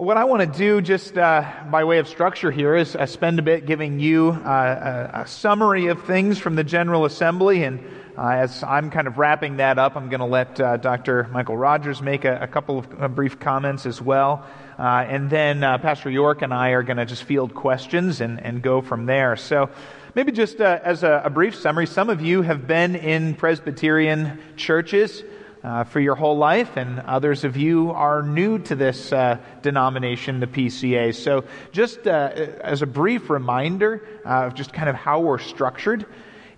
[0.00, 3.38] What I want to do, just uh, by way of structure here, is uh, spend
[3.38, 7.64] a bit giving you uh, a, a, summary of things from the General Assembly.
[7.64, 7.84] And
[8.16, 11.28] uh, as I'm kind of wrapping that up, I'm going to let uh, Dr.
[11.30, 14.46] Michael Rogers make a, a couple of brief comments as well.
[14.78, 18.80] and then Pastor York and I are going to just field questions and, and go
[18.80, 19.36] from there.
[19.36, 19.68] So
[20.14, 25.22] maybe just as a, a brief summary, some of you have been in Presbyterian churches
[25.62, 30.40] uh, for your whole life, and others of you are new to this uh, denomination,
[30.40, 31.14] the PCA.
[31.14, 32.30] So, just uh,
[32.62, 36.06] as a brief reminder of just kind of how we're structured,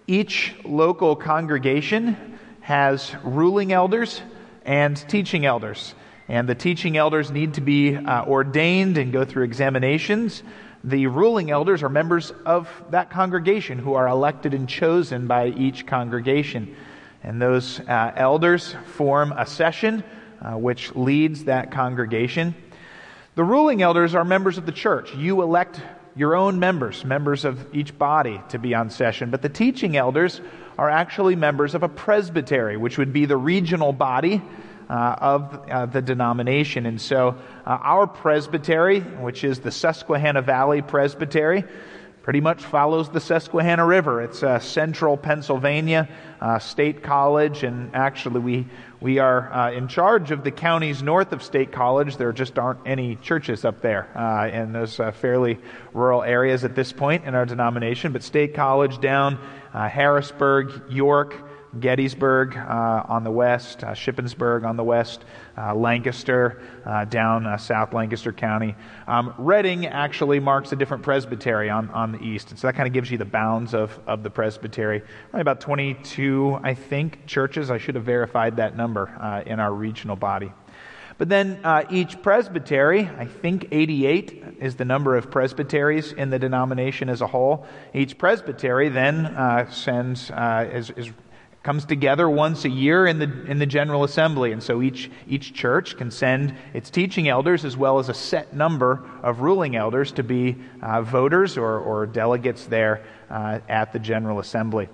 [0.06, 4.22] each local congregation has ruling elders
[4.64, 5.94] and teaching elders.
[6.28, 10.42] And the teaching elders need to be uh, ordained and go through examinations.
[10.84, 15.86] The ruling elders are members of that congregation who are elected and chosen by each
[15.86, 16.76] congregation.
[17.22, 20.02] And those uh, elders form a session
[20.40, 22.54] uh, which leads that congregation.
[23.34, 25.14] The ruling elders are members of the church.
[25.14, 25.80] You elect
[26.14, 29.30] your own members, members of each body, to be on session.
[29.30, 30.40] But the teaching elders
[30.76, 34.42] are actually members of a presbytery, which would be the regional body
[34.90, 36.86] uh, of uh, the denomination.
[36.86, 41.64] And so uh, our presbytery, which is the Susquehanna Valley Presbytery,
[42.22, 44.22] pretty much follows the Susquehanna River.
[44.22, 46.08] It's uh, central Pennsylvania
[46.42, 48.66] uh, State College, and actually, we,
[49.00, 52.16] we are uh, in charge of the counties north of State College.
[52.16, 55.60] There just aren't any churches up there uh, in those uh, fairly
[55.94, 58.10] rural areas at this point in our denomination.
[58.10, 59.38] But State College down,
[59.72, 61.32] uh, Harrisburg, York,
[61.80, 65.24] Gettysburg uh, on the west, uh, Shippensburg on the west,
[65.56, 68.74] uh, Lancaster uh, down uh, South Lancaster County.
[69.06, 72.86] Um, Reading actually marks a different presbytery on, on the east, and so that kind
[72.86, 75.02] of gives you the bounds of, of the presbytery.
[75.32, 77.70] Only about 22, I think, churches.
[77.70, 80.52] I should have verified that number uh, in our regional body.
[81.18, 86.38] But then uh, each presbytery, I think 88 is the number of presbyteries in the
[86.38, 87.66] denomination as a whole.
[87.94, 91.10] Each presbytery then uh, sends, uh, is, is
[91.62, 94.52] comes together once a year in the, in the General Assembly.
[94.52, 98.54] And so each, each church can send its teaching elders as well as a set
[98.54, 104.00] number of ruling elders to be uh, voters or, or delegates there uh, at the
[104.00, 104.88] General Assembly.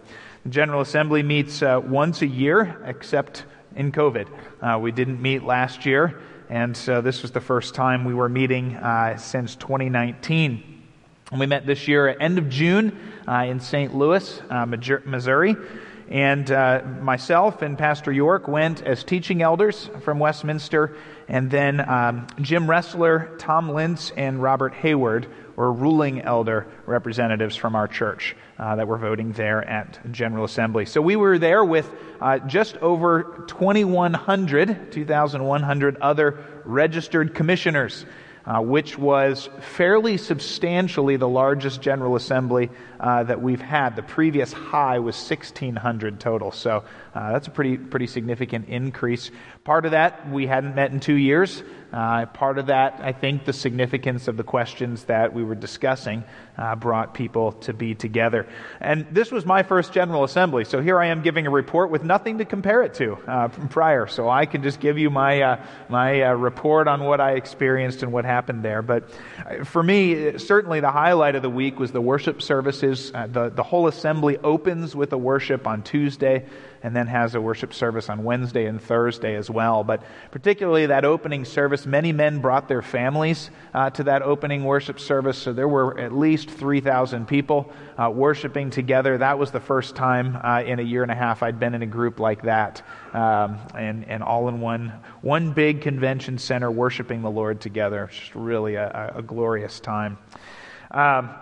[0.44, 4.28] The General Assembly meets uh, once a year, except in COVID.
[4.60, 8.28] Uh, we didn't meet last year, and so this was the first time we were
[8.28, 10.82] meeting uh, since 2019.
[11.30, 12.96] And we met this year at end of June
[13.26, 13.94] uh, in St.
[13.94, 14.40] Louis,
[15.04, 15.56] Missouri.
[16.10, 20.96] And uh, myself and Pastor York went as teaching elders from Westminster.
[21.28, 27.74] And then um, Jim Ressler, Tom Lintz, and Robert Hayward were ruling elder representatives from
[27.74, 30.86] our church uh, that were voting there at General Assembly.
[30.86, 38.06] So we were there with uh, just over 2,100, 2,100 other registered commissioners
[38.48, 43.94] uh, which was fairly substantially the largest General Assembly uh, that we've had.
[43.94, 46.82] The previous high was 1,600 total, so
[47.14, 49.30] uh, that's a pretty, pretty significant increase.
[49.68, 51.62] Part of that, we hadn't met in two years.
[51.92, 56.24] Uh, part of that, I think, the significance of the questions that we were discussing
[56.56, 58.46] uh, brought people to be together.
[58.80, 62.02] And this was my first General Assembly, so here I am giving a report with
[62.02, 64.06] nothing to compare it to uh, from prior.
[64.06, 68.02] So I can just give you my, uh, my uh, report on what I experienced
[68.02, 68.80] and what happened there.
[68.80, 69.10] But
[69.44, 73.12] uh, for me, certainly the highlight of the week was the worship services.
[73.12, 76.46] the, the whole assembly opens with a worship on Tuesday
[76.82, 79.84] and then has a worship service on Wednesday and Thursday as well.
[79.84, 85.00] But particularly that opening service, many men brought their families uh, to that opening worship
[85.00, 85.38] service.
[85.38, 89.18] So there were at least 3,000 people uh, worshiping together.
[89.18, 91.82] That was the first time uh, in a year and a half I'd been in
[91.82, 97.22] a group like that, um, and, and all in one, one big convention center worshiping
[97.22, 98.08] the Lord together.
[98.12, 100.18] Just really a, a glorious time.
[100.90, 101.34] Um,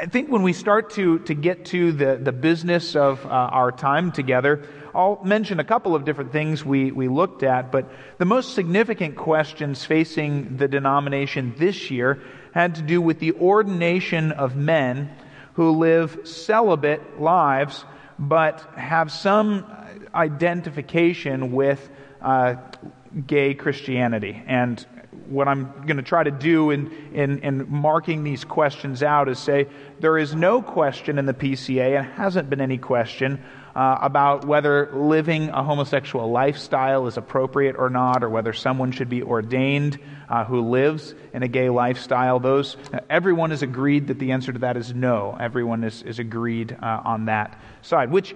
[0.00, 3.70] I think when we start to, to get to the, the business of uh, our
[3.70, 7.88] time together, I'll mention a couple of different things we, we looked at, but
[8.18, 12.20] the most significant questions facing the denomination this year
[12.52, 15.14] had to do with the ordination of men
[15.52, 17.84] who live celibate lives
[18.18, 19.64] but have some
[20.12, 21.88] identification with
[22.20, 22.56] uh,
[23.28, 24.42] gay Christianity.
[24.44, 24.84] And
[25.28, 29.38] what I'm going to try to do in, in, in, marking these questions out is
[29.38, 29.66] say
[30.00, 33.42] there is no question in the PCA, and hasn't been any question,
[33.74, 39.08] uh, about whether living a homosexual lifestyle is appropriate or not, or whether someone should
[39.08, 39.98] be ordained
[40.28, 42.38] uh, who lives in a gay lifestyle.
[42.38, 42.76] Those,
[43.10, 45.36] everyone is agreed that the answer to that is no.
[45.40, 48.34] Everyone is, is agreed uh, on that side, which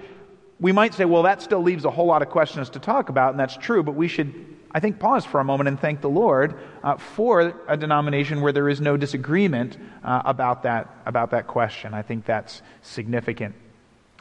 [0.61, 3.31] we might say, well, that still leaves a whole lot of questions to talk about,
[3.31, 6.09] and that's true, but we should I think pause for a moment and thank the
[6.09, 6.55] Lord
[6.85, 11.95] uh, for a denomination where there is no disagreement uh, about, that, about that question.
[11.95, 13.57] I think that's significant.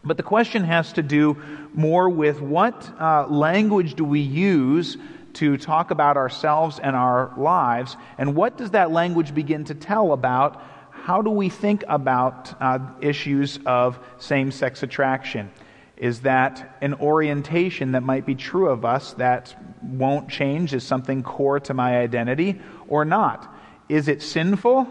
[0.04, 1.40] But the question has to do
[1.76, 4.98] more with what uh, language do we use
[5.34, 10.12] to talk about ourselves and our lives, and what does that language begin to tell
[10.12, 10.60] about
[10.90, 15.52] how do we think about uh, issues of same sex attraction?
[15.98, 21.24] Is that an orientation that might be true of us that won't change, is something
[21.24, 23.54] core to my identity, or not?
[23.90, 24.88] Is it sinful,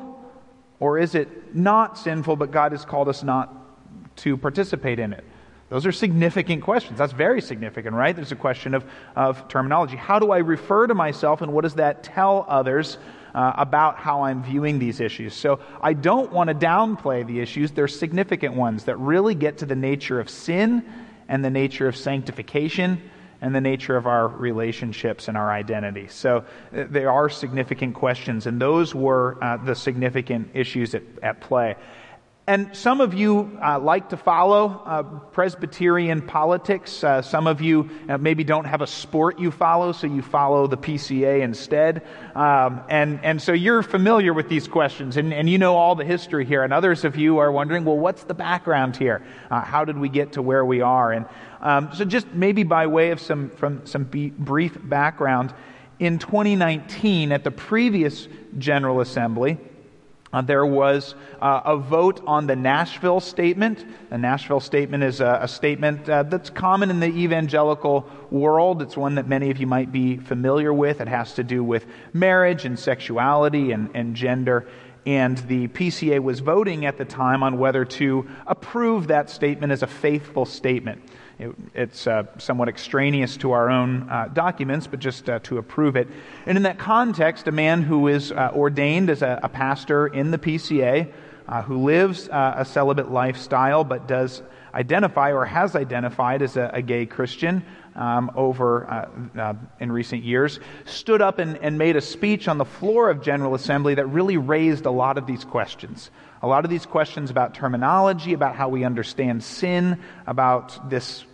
[0.81, 3.55] or is it not sinful, but God has called us not
[4.17, 5.25] to participate in it?
[5.69, 6.99] Those are significant questions.
[6.99, 8.15] That's very significant, right?
[8.15, 9.97] There's a question of, of terminology.
[9.97, 12.99] How do I refer to myself, and what does that tell others
[13.37, 15.35] uh, about how I'm viewing these issues?
[15.35, 17.71] So I don't want to downplay the issues.
[17.71, 20.83] They're significant ones that really get to the nature of sin
[21.29, 23.11] and the nature of sanctification
[23.43, 26.09] and the nature of our relationships and our identity.
[26.09, 26.39] So
[26.75, 31.77] uh, there are significant questions, and those were uh, the significant issues at, at play.
[32.49, 37.03] And some of you uh, like to follow uh, Presbyterian politics.
[37.03, 40.69] Uh, some of you uh, maybe don't have a sport you follow, so you follow
[40.69, 42.07] the PCA instead.
[42.37, 46.05] Um, and, and so you're familiar with these questions, and, and you know all the
[46.05, 46.63] history here.
[46.63, 49.27] And others of you are wondering, well, what's the background here?
[49.51, 51.11] Uh, how did we get to where we are?
[51.11, 51.27] And
[51.61, 55.53] um, so, just maybe by way of some, from some brief background,
[55.99, 59.59] in 2019, at the previous General Assembly,
[60.33, 63.85] uh, there was uh, a vote on the Nashville Statement.
[64.11, 68.83] The Nashville Statement is a, a statement uh, that's common in the evangelical world.
[68.83, 71.01] It's one that many of you might be familiar with.
[71.01, 74.67] It has to do with marriage and sexuality and, and gender.
[75.07, 79.85] And the PCA was voting at the time on whether to approve that statement as
[79.85, 81.01] a faithful statement.
[81.39, 85.95] It, it's uh, somewhat extraneous to our own uh, documents, but just uh, to approve
[85.95, 86.09] it.
[86.47, 90.31] And in that context, a man who is uh, ordained as a, a, pastor in
[90.31, 91.13] the PCA,
[91.47, 94.43] uh, who lives uh, a celibate lifestyle, but does
[94.73, 97.63] identify or has identified as a, a gay Christian
[97.95, 99.09] um, over
[99.81, 103.55] in recent years, stood up and, and made a speech on the floor of General
[103.55, 106.11] Assembly that really raised a lot of these questions.
[106.47, 109.99] A lot of these questions about terminology, about how we understand sin,
[110.29, 111.25] about this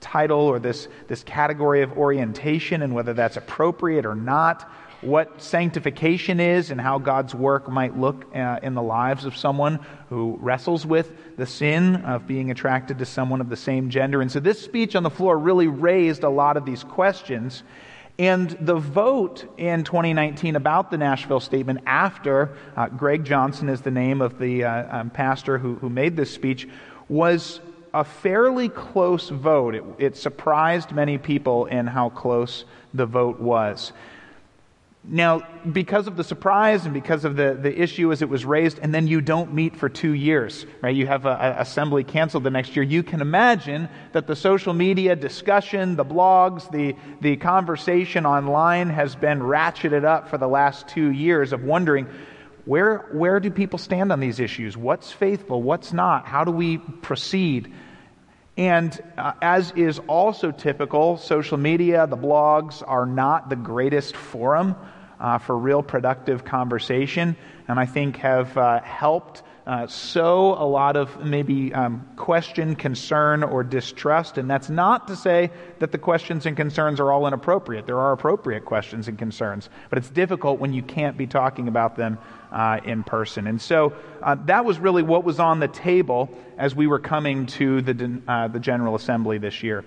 [0.00, 4.66] title or this, this category of orientation and whether that's appropriate or not,
[5.02, 9.78] what sanctification is and how God's work might look uh, in the lives of someone
[10.08, 14.22] who wrestles with the sin of being attracted to someone of the same gender.
[14.22, 17.62] And so this speech on the floor really raised a lot of these questions.
[18.18, 23.90] And the vote in 2019 about the Nashville statement after uh, Greg Johnson is the
[23.90, 26.68] name of the uh, um, pastor who, who made this speech
[27.08, 27.60] was
[27.94, 29.74] a fairly close vote.
[29.74, 32.64] It, it surprised many people in how close
[32.94, 33.92] the vote was.
[35.04, 38.78] Now, because of the surprise and because of the, the issue as it was raised,
[38.78, 40.94] and then you don't meet for two years, right?
[40.94, 42.84] You have an assembly canceled the next year.
[42.84, 49.16] You can imagine that the social media discussion, the blogs, the, the conversation online has
[49.16, 52.06] been ratcheted up for the last two years of wondering
[52.64, 54.76] where, where do people stand on these issues?
[54.76, 55.60] What's faithful?
[55.60, 56.26] What's not?
[56.26, 57.72] How do we proceed?
[58.56, 64.76] And uh, as is also typical, social media, the blogs are not the greatest forum
[65.18, 67.36] uh, for real productive conversation,
[67.68, 73.44] and I think have uh, helped uh, sow a lot of maybe um, question, concern,
[73.44, 74.36] or distrust.
[74.36, 77.86] And that's not to say that the questions and concerns are all inappropriate.
[77.86, 81.96] There are appropriate questions and concerns, but it's difficult when you can't be talking about
[81.96, 82.18] them
[82.52, 83.46] uh, in person.
[83.46, 86.28] And so uh, that was really what was on the table
[86.58, 89.84] as we were coming to the, uh, the General Assembly this year.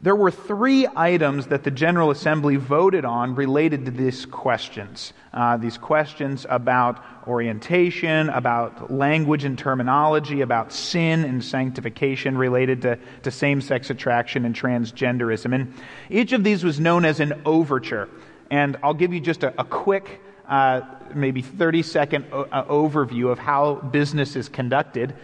[0.00, 5.12] There were three items that the General Assembly voted on related to these questions.
[5.34, 12.96] Uh, these questions about orientation, about language and terminology, about sin and sanctification related to,
[13.24, 15.52] to same sex attraction and transgenderism.
[15.52, 15.74] And
[16.10, 18.08] each of these was known as an overture.
[18.52, 20.82] And I'll give you just a, a quick, uh,
[21.14, 25.14] maybe 30 second o- uh, overview of how business is conducted.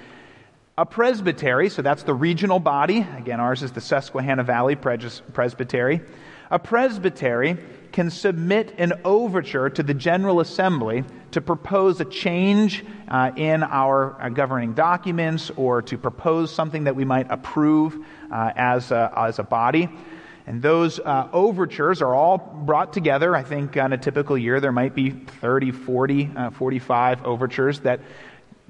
[0.77, 3.07] A presbytery, so that's the regional body.
[3.17, 6.01] Again, ours is the Susquehanna Valley Pres- Presbytery.
[6.51, 7.57] A presbytery
[7.93, 14.21] can submit an overture to the General Assembly to propose a change uh, in our
[14.21, 17.97] uh, governing documents or to propose something that we might approve
[18.33, 19.89] uh, as, a, as a body.
[20.47, 23.35] And those uh, overtures are all brought together.
[23.35, 28.01] I think on a typical year there might be 30, 40, uh, 45 overtures that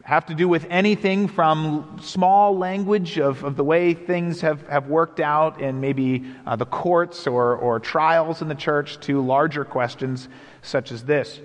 [0.04, 4.86] have to do with anything from small language of, of the way things have, have
[4.86, 9.64] worked out in maybe uh, the courts or, or trials in the church to larger
[9.64, 10.28] questions
[10.62, 11.40] such as this.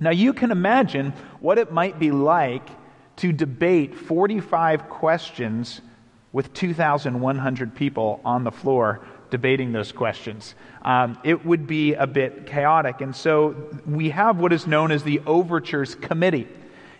[0.00, 2.68] Now, you can imagine what it might be like
[3.16, 5.80] to debate 45 questions
[6.32, 9.00] with 2,100 people on the floor
[9.34, 10.54] debating those questions.
[10.82, 13.00] Um, it would be a bit chaotic.
[13.00, 16.46] And so we have what is known as the Overtures Committee.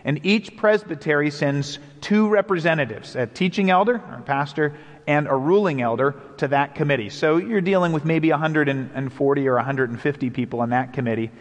[0.03, 4.75] And each presbytery sends two representatives, a teaching elder, or pastor,
[5.07, 7.09] and a ruling elder to that committee.
[7.09, 11.31] So you're dealing with maybe 140 or 150 people on that committee.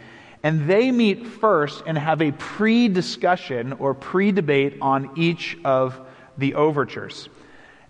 [0.45, 6.01] And they meet first and have a pre discussion or pre debate on each of
[6.39, 7.29] the overtures.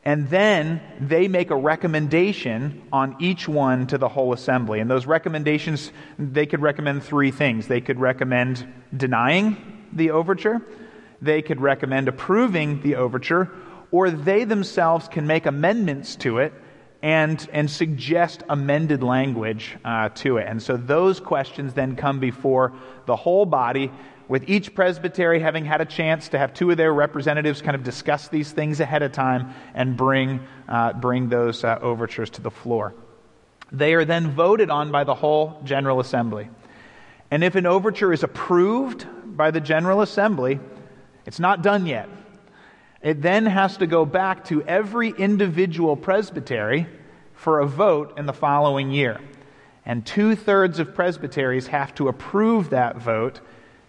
[0.04, 4.80] And then they make a recommendation on each one to the whole assembly.
[4.80, 7.66] And those recommendations, they could recommend three things.
[7.66, 9.56] They could recommend denying
[9.92, 10.60] the overture,
[11.22, 13.50] they could recommend approving the overture,
[13.90, 16.52] or they themselves can make amendments to it
[17.00, 20.46] and, and suggest amended language uh, to it.
[20.48, 22.72] And so those questions then come before
[23.06, 23.92] the whole body,
[24.28, 27.82] with each presbytery having had a chance to have two of their representatives kind of
[27.82, 32.50] discuss these things ahead of time and bring, uh, bring those uh, overtures to the
[32.50, 32.94] floor.
[33.70, 36.48] They are then voted on by the whole General Assembly.
[37.30, 40.60] And if an overture is approved by the General Assembly,
[41.26, 42.08] it's not done yet.
[43.02, 46.86] It then has to go back to every individual presbytery
[47.34, 49.20] for a vote in the following year.
[49.84, 53.40] And two thirds of presbyteries have to approve that vote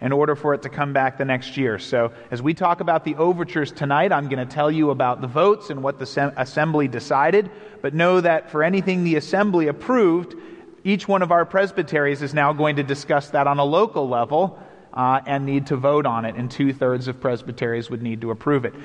[0.05, 1.79] in order for it to come back the next year.
[1.79, 5.25] So, as we talk about the overtures tonight, I'm going to tell you about the
[5.25, 7.49] votes and what the assembly decided.
[7.81, 10.35] But know that for anything the assembly approved,
[10.83, 14.59] each one of our presbyteries is now going to discuss that on a local level
[14.93, 18.29] uh, and need to vote on it, and two thirds of presbyteries would need to
[18.29, 18.75] approve it.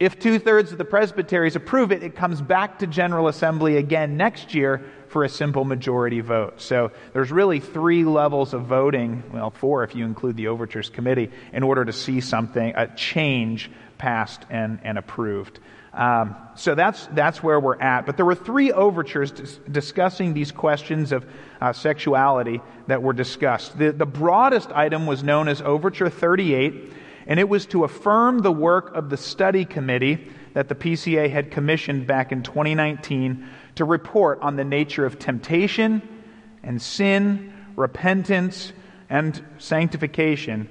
[0.00, 4.16] If two thirds of the presbyteries approve it, it comes back to General Assembly again
[4.16, 6.60] next year for a simple majority vote.
[6.60, 11.30] So there's really three levels of voting, well, four if you include the Overtures Committee,
[11.52, 15.60] in order to see something, a change passed and, and approved.
[15.92, 18.04] Um, so that's, that's where we're at.
[18.04, 21.24] But there were three overtures dis- discussing these questions of
[21.60, 23.78] uh, sexuality that were discussed.
[23.78, 26.92] The, the broadest item was known as Overture 38,
[27.26, 31.50] and it was to affirm the work of the study committee that the PCA had
[31.50, 36.02] commissioned back in 2019 to report on the nature of temptation
[36.62, 38.72] and sin, repentance,
[39.10, 40.68] and sanctification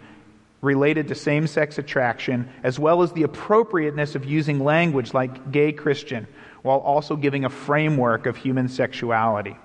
[0.62, 5.74] related to same sex attraction, as well as the appropriateness of using language like gay
[5.74, 6.25] Christian,
[6.62, 9.57] while also giving a framework of human sexuality.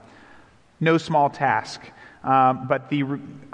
[0.81, 1.81] No small task.
[2.29, 3.05] Um, but the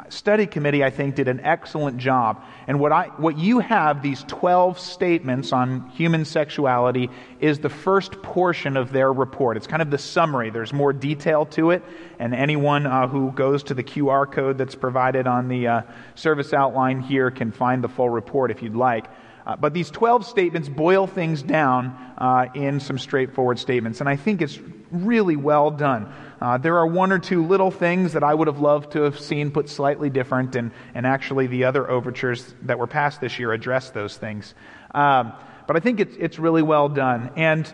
[0.08, 2.42] study committee, I think, did an excellent job.
[2.66, 8.20] And what, I, what you have, these 12 statements on human sexuality, is the first
[8.20, 9.56] portion of their report.
[9.56, 10.50] It's kind of the summary.
[10.50, 11.84] There's more detail to it.
[12.18, 15.82] And anyone uh, who goes to the QR code that's provided on the uh,
[16.16, 19.04] service outline here can find the full report if you'd like.
[19.46, 24.00] Uh, but these 12 statements boil things down uh, in some straightforward statements.
[24.00, 24.58] And I think it's
[24.94, 26.12] really well done.
[26.40, 29.18] Uh, there are one or two little things that I would have loved to have
[29.18, 33.52] seen put slightly different, and, and actually the other overtures that were passed this year
[33.52, 34.54] address those things.
[34.94, 35.32] Um,
[35.66, 37.30] but I think it's, it's really well done.
[37.36, 37.72] And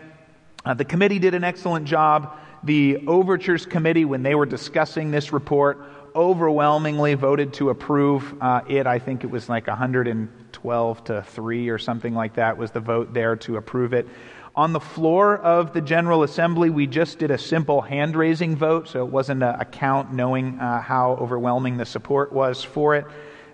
[0.65, 2.37] uh, the committee did an excellent job.
[2.63, 5.83] The Overtures Committee, when they were discussing this report,
[6.15, 8.85] overwhelmingly voted to approve uh, it.
[8.85, 13.13] I think it was like 112 to 3 or something like that was the vote
[13.13, 14.07] there to approve it.
[14.53, 18.89] On the floor of the General Assembly, we just did a simple hand raising vote,
[18.89, 23.05] so it wasn't a, a count knowing uh, how overwhelming the support was for it.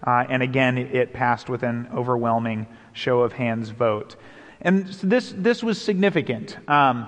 [0.06, 4.16] Uh, and again, it, it, passed with an overwhelming show of hands vote.
[4.60, 6.58] And this, this was significant.
[6.68, 7.08] Um,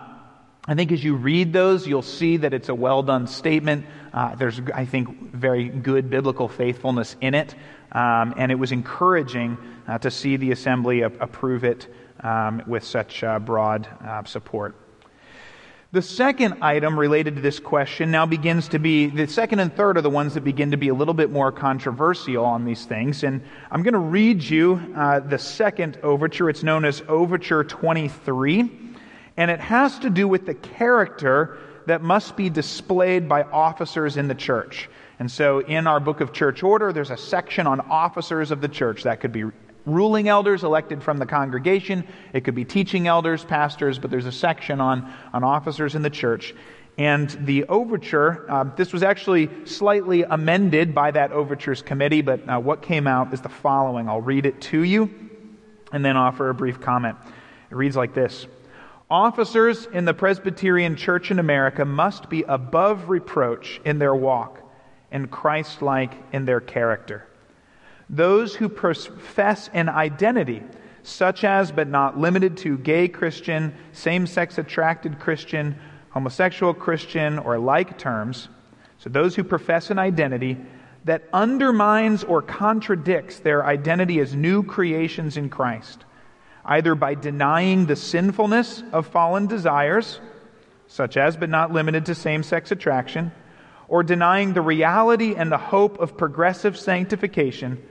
[0.67, 3.88] I think as you read those, you'll see that it's a well done statement.
[4.13, 7.55] Uh, there's, I think, very good biblical faithfulness in it.
[7.91, 11.88] Um, and it was encouraging uh, to see the assembly approve it
[12.24, 14.76] um, with such uh, broad uh, support.
[15.92, 19.98] The second item related to this question now begins to be the second and third
[19.98, 23.24] are the ones that begin to be a little bit more controversial on these things.
[23.24, 26.48] And I'm going to read you uh, the second overture.
[26.48, 28.70] It's known as Overture 23.
[29.36, 31.58] And it has to do with the character
[31.88, 34.90] that must be displayed by officers in the church.
[35.18, 38.68] And so in our book of church order, there's a section on officers of the
[38.68, 39.04] church.
[39.04, 39.46] That could be
[39.89, 42.08] ruling elders elected from the congregation.
[42.34, 46.10] It could be teaching elders, pastors, but there's a section on, on officers in the
[46.10, 46.53] church.
[46.98, 52.60] And the overture, uh, this was actually slightly amended by that overtures committee, but uh,
[52.60, 54.10] what came out is the following.
[54.10, 55.10] I'll read it to you.
[55.91, 57.17] and then offer a brief comment.
[57.72, 58.48] It reads like this
[59.10, 64.60] Officers in the Presbyterian Church in America must be above reproach in their walk
[65.12, 67.25] and Christ like in their character.
[68.10, 70.63] Those who profess an identity,
[71.04, 77.60] such as but not limited to gay Christian, same sex attracted Christian, homosexual Christian, or
[77.60, 78.50] like terms,
[78.98, 80.58] so those who profess an identity
[81.06, 86.04] that undermines or contradicts their identity as new creations in Christ,
[86.66, 90.20] either by denying the sinfulness of fallen desires,
[90.88, 93.32] such as but not limited to same sex attraction,
[93.88, 97.82] or denying the reality and the hope of progressive sanctification,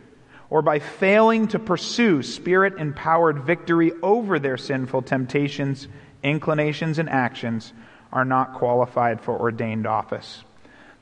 [0.50, 5.88] or by failing to pursue spirit empowered victory over their sinful temptations,
[6.22, 7.72] inclinations, and actions,
[8.12, 10.42] are not qualified for ordained office.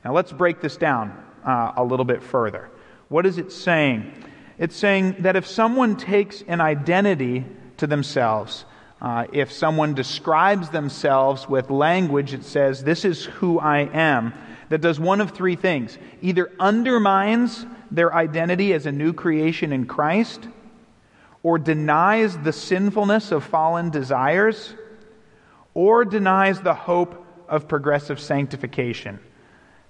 [0.03, 2.69] Now let's break this down uh, a little bit further.
[3.07, 4.11] What is it saying?
[4.57, 7.45] It's saying that if someone takes an identity
[7.77, 8.65] to themselves,
[9.01, 14.33] uh, if someone describes themselves with language that says, This is who I am,
[14.69, 19.85] that does one of three things either undermines their identity as a new creation in
[19.85, 20.47] Christ,
[21.43, 24.73] or denies the sinfulness of fallen desires,
[25.73, 29.19] or denies the hope of progressive sanctification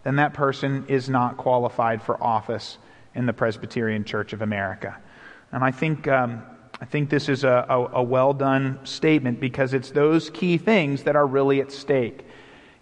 [0.07, 2.77] then that person is not qualified for office
[3.13, 4.95] in the Presbyterian Church of America.
[5.51, 6.43] And I think, um,
[6.79, 11.03] I think this is a, a, a well done statement because it's those key things
[11.03, 12.25] that are really at stake.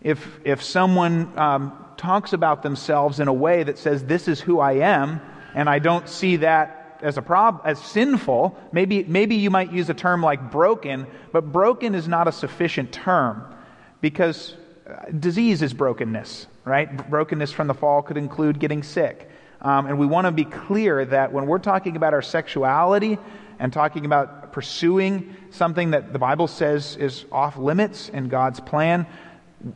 [0.03, 4.59] If, if someone um, talks about themselves in a way that says, This is who
[4.59, 5.21] I am,
[5.53, 9.89] and I don't see that as a problem as sinful, maybe, maybe you might use
[9.89, 13.53] a term like broken, but broken is not a sufficient term
[14.01, 14.55] because
[14.89, 17.09] uh, disease is brokenness right?
[17.09, 19.29] Brokenness from the fall could include getting sick.
[19.61, 23.17] Um, and we want to be clear that when we're talking about our sexuality
[23.59, 29.05] and talking about pursuing something that the Bible says is off limits in God's plan,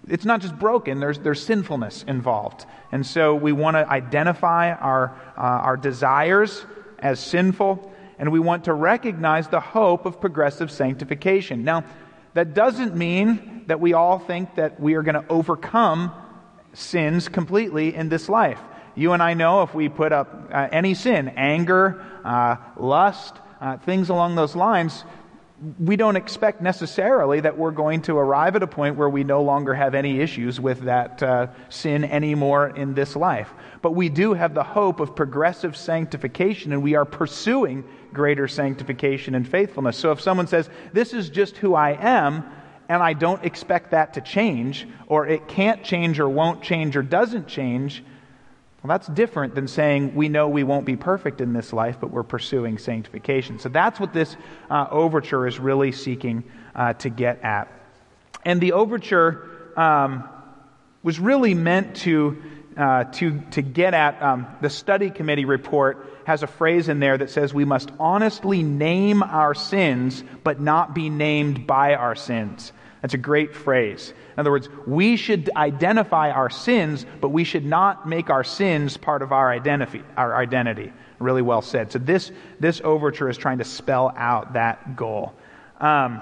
[0.07, 2.65] it's not just broken, there's, there's sinfulness involved.
[2.91, 6.65] And so we want to identify our, uh, our desires
[6.99, 11.63] as sinful, and we want to recognize the hope of progressive sanctification.
[11.63, 11.85] Now,
[12.33, 16.11] that doesn't mean that we all think that we are going to overcome
[16.73, 18.59] sins completely in this life.
[18.95, 23.77] You and I know if we put up uh, any sin, anger, uh, lust, uh,
[23.77, 25.03] things along those lines,
[25.77, 29.41] we don't expect necessarily that we're going to arrive at a point where we no
[29.41, 33.53] longer have any issues with that uh, sin anymore in this life.
[33.81, 39.35] But we do have the hope of progressive sanctification, and we are pursuing greater sanctification
[39.35, 39.97] and faithfulness.
[39.97, 42.49] So if someone says, This is just who I am,
[42.87, 47.03] and I don't expect that to change, or it can't change, or won't change, or
[47.03, 48.03] doesn't change,
[48.81, 52.11] well, that's different than saying we know we won't be perfect in this life, but
[52.11, 53.59] we're pursuing sanctification.
[53.59, 54.37] So that's what this
[54.69, 57.67] uh, overture is really seeking uh, to get at.
[58.45, 60.29] And the overture um,
[61.03, 62.41] was really meant to,
[62.77, 67.17] uh, to, to get at um, the study committee report has a phrase in there
[67.17, 72.71] that says we must honestly name our sins, but not be named by our sins.
[73.01, 74.13] That's a great phrase.
[74.33, 78.97] In other words, we should identify our sins, but we should not make our sins
[78.97, 80.03] part of our identity.
[80.17, 80.91] Our identity.
[81.19, 81.91] Really well said.
[81.91, 85.33] So this this overture is trying to spell out that goal.
[85.79, 86.21] Um,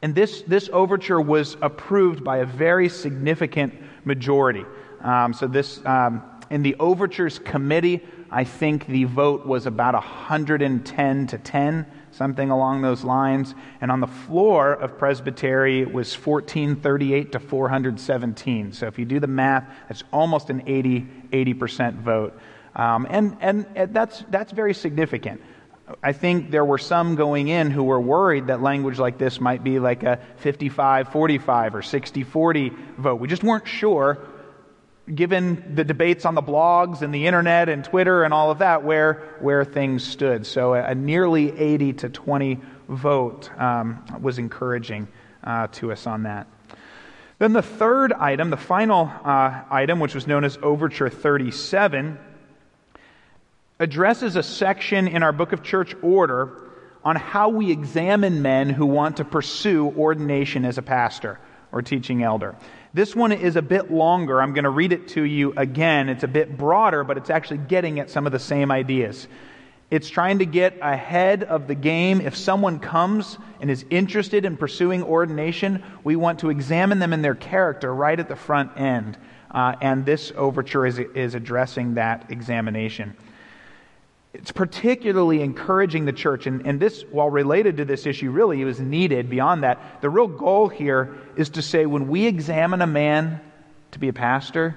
[0.00, 4.64] and this this overture was approved by a very significant majority.
[5.00, 11.26] Um, so this um, in the overtures committee, I think the vote was about 110
[11.26, 13.54] to 10 something along those lines.
[13.80, 18.72] And on the floor of Presbytery, was 1438 to 417.
[18.72, 22.38] So if you do the math, that's almost an 80, 80% vote.
[22.74, 25.40] Um, and, and that's, that's very significant.
[26.02, 29.62] I think there were some going in who were worried that language like this might
[29.62, 33.16] be like a 55 45 or 60 40 vote.
[33.16, 34.18] We just weren't sure
[35.12, 38.82] given the debates on the blogs and the internet and Twitter and all of that,
[38.84, 40.46] where, where things stood.
[40.46, 45.08] So a, a nearly 80 to 20 vote um, was encouraging
[45.42, 46.46] uh, to us on that.
[47.38, 52.18] Then the third item, the final uh, item, which was known as Overture 37,
[53.78, 56.62] addresses a section in our Book of Church Order
[57.04, 61.38] on how we examine men who want to pursue ordination as a pastor
[61.70, 62.54] or teaching elder.
[62.94, 64.40] This one is a bit longer.
[64.40, 66.08] I'm going to read it to you again.
[66.08, 69.26] It's a bit broader, but it's actually getting at some of the same ideas.
[69.90, 72.20] It's trying to get ahead of the game.
[72.20, 77.20] If someone comes and is interested in pursuing ordination, we want to examine them in
[77.20, 79.18] their character right at the front end.
[79.50, 83.16] Uh, and this overture is, is addressing that examination.
[84.34, 88.80] It's particularly encouraging the church, and, and this, while related to this issue, really was
[88.80, 90.02] needed beyond that.
[90.02, 93.40] The real goal here is to say when we examine a man
[93.92, 94.76] to be a pastor,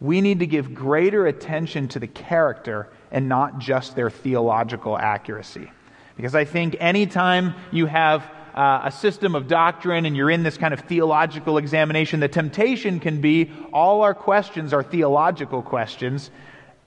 [0.00, 5.70] we need to give greater attention to the character and not just their theological accuracy.
[6.16, 8.22] Because I think anytime you have
[8.54, 12.98] uh, a system of doctrine and you're in this kind of theological examination, the temptation
[12.98, 16.30] can be all our questions are theological questions,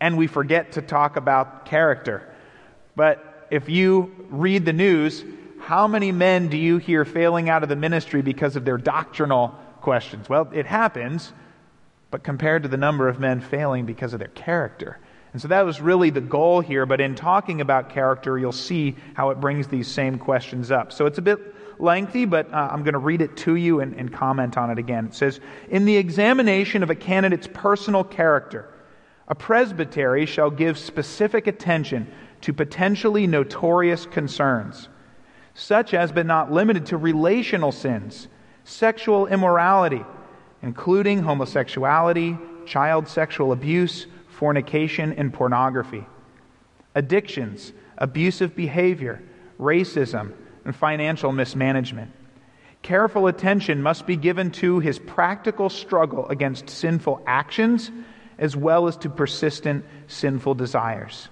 [0.02, 2.28] and we forget to talk about character.
[2.96, 5.24] But if you read the news,
[5.60, 9.50] how many men do you hear failing out of the ministry because of their doctrinal
[9.82, 10.30] questions?
[10.30, 11.32] Well, it happens,
[12.12, 14.98] but compared to the number of men failing because of their character.
[15.32, 18.96] And so that was really the goal here, but in talking about character, you'll see
[19.14, 20.92] how it brings these same questions up.
[20.92, 21.40] So it's a bit
[21.80, 24.80] lengthy, but uh, I'm going to read it to you and, and comment on it
[24.80, 25.08] again.
[25.08, 28.70] It says In the examination of a candidate's personal character,
[29.30, 32.12] a presbytery shall give specific attention
[32.42, 34.90] to potentially notorious concerns,
[35.54, 38.28] such as but not limited to relational sins,
[38.64, 40.04] sexual immorality,
[40.64, 46.06] including homosexuality, child sexual abuse, fornication, and pornography,
[46.96, 49.22] addictions, abusive behavior,
[49.60, 50.34] racism,
[50.66, 52.12] and financial mismanagement.
[52.82, 57.92] Careful attention must be given to his practical struggle against sinful actions
[58.40, 61.28] as well as to persistent sinful desires.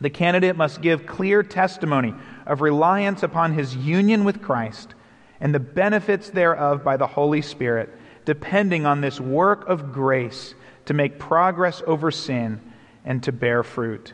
[0.00, 2.14] The candidate must give clear testimony
[2.46, 4.94] of reliance upon his union with Christ
[5.40, 7.90] and the benefits thereof by the Holy Spirit,
[8.24, 12.60] depending on this work of grace to make progress over sin
[13.04, 14.12] and to bear fruit.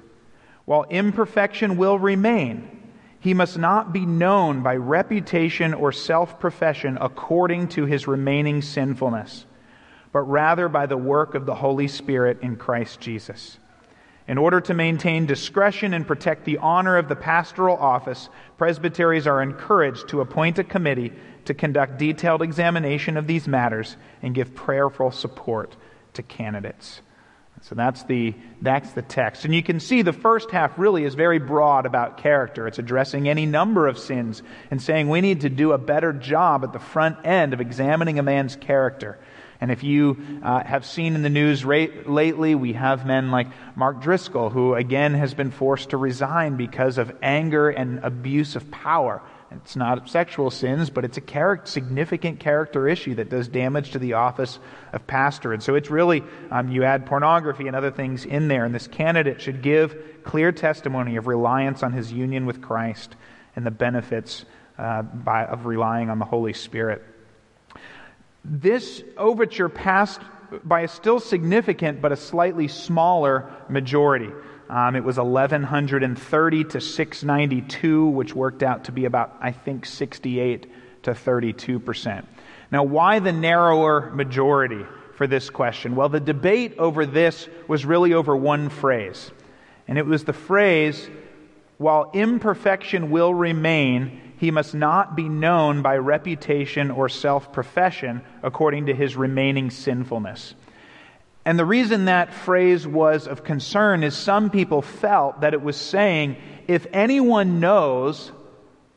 [0.64, 2.82] While imperfection will remain,
[3.20, 9.46] he must not be known by reputation or self profession according to his remaining sinfulness
[10.14, 13.58] but rather by the work of the Holy Spirit in Christ Jesus.
[14.28, 19.42] In order to maintain discretion and protect the honor of the pastoral office, presbyteries are
[19.42, 21.12] encouraged to appoint a committee
[21.46, 25.76] to conduct detailed examination of these matters and give prayerful support
[26.12, 27.02] to candidates.
[27.62, 29.44] So that's the, that's the text.
[29.44, 32.68] And you can see the first half really is very broad about character.
[32.68, 36.62] It's addressing any number of sins and saying we need to do a better job
[36.62, 39.18] at the front end of examining a man's character.
[39.64, 43.46] And if you uh, have seen in the news ra- lately, we have men like
[43.74, 48.70] Mark Driscoll, who again has been forced to resign because of anger and abuse of
[48.70, 49.22] power.
[49.50, 53.98] It's not sexual sins, but it's a char- significant character issue that does damage to
[53.98, 54.58] the office
[54.92, 55.54] of pastor.
[55.54, 58.86] And so it's really, um, you add pornography and other things in there, and this
[58.86, 63.16] candidate should give clear testimony of reliance on his union with Christ
[63.56, 64.44] and the benefits
[64.76, 67.02] uh, by, of relying on the Holy Spirit.
[68.44, 70.20] This overture passed
[70.62, 74.30] by a still significant but a slightly smaller majority.
[74.68, 80.70] Um, it was 1130 to 692, which worked out to be about, I think, 68
[81.04, 82.26] to 32 percent.
[82.70, 85.96] Now, why the narrower majority for this question?
[85.96, 89.30] Well, the debate over this was really over one phrase,
[89.86, 91.08] and it was the phrase,
[91.78, 98.86] while imperfection will remain, he must not be known by reputation or self profession according
[98.86, 100.54] to his remaining sinfulness.
[101.44, 105.76] And the reason that phrase was of concern is some people felt that it was
[105.76, 108.32] saying, if anyone knows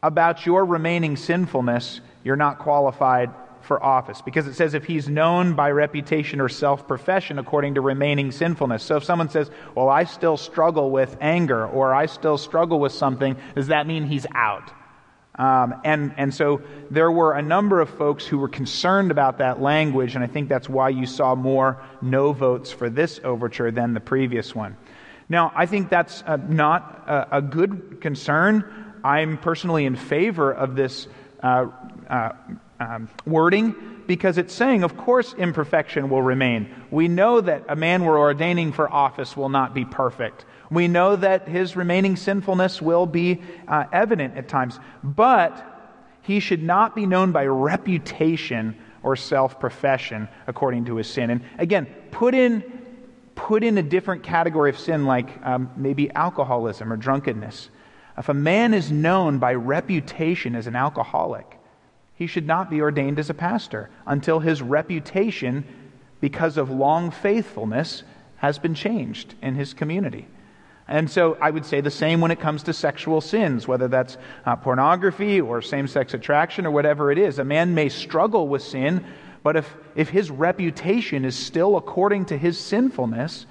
[0.02, 4.21] about your remaining sinfulness, you're not qualified for office.
[4.21, 8.82] Because it says if he's known by reputation or self profession according to remaining sinfulness.
[8.82, 12.93] So if someone says, well, I still struggle with anger or I still struggle with
[12.93, 14.71] something, does that mean he's out?
[15.38, 19.62] Um, and, and so there were a number of folks who were concerned about that
[19.62, 23.93] language, and I think that's why you saw more no votes for this overture than
[23.93, 24.76] the previous one.
[25.30, 28.95] Now, I think that's uh, not a, a, good concern.
[29.04, 31.08] I'm personally in favor of this
[31.43, 31.67] uh,
[32.10, 32.32] uh,
[32.79, 33.75] um, wording
[34.07, 36.73] because it's saying, of course, imperfection will remain.
[36.91, 40.45] We know that a man we're ordaining for office will not be perfect.
[40.69, 45.65] We know that his remaining sinfulness will be uh, evident at times, but
[46.21, 51.29] he should not be known by reputation or self profession according to his sin.
[51.29, 52.63] And again, put in,
[53.35, 57.69] put in a different category of sin like um, maybe alcoholism or drunkenness.
[58.17, 61.56] If a man is known by reputation as an alcoholic,
[62.17, 65.63] he should not be ordained as a pastor until his reputation,
[66.19, 68.03] because of long faithfulness,
[68.38, 70.27] has been changed in his community.
[70.88, 74.17] And so I would say the same when it comes to sexual sins, whether that's
[74.45, 77.38] uh, pornography or same sex attraction or whatever it is.
[77.38, 79.06] A man may struggle with sin,
[79.43, 83.45] but if, if his reputation is still according to his sinfulness,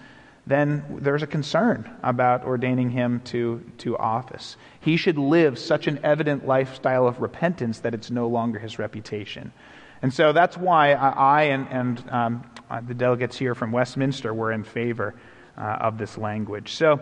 [0.47, 4.57] then there's a concern about ordaining him to, to office.
[4.81, 9.53] He should live such an evident lifestyle of repentance that it's no longer his reputation.
[10.03, 14.53] And so that's why I and, and um, uh, the delegates here from Westminster were
[14.53, 15.15] in favor
[15.59, 16.75] uh, of this language.
[16.75, 17.01] So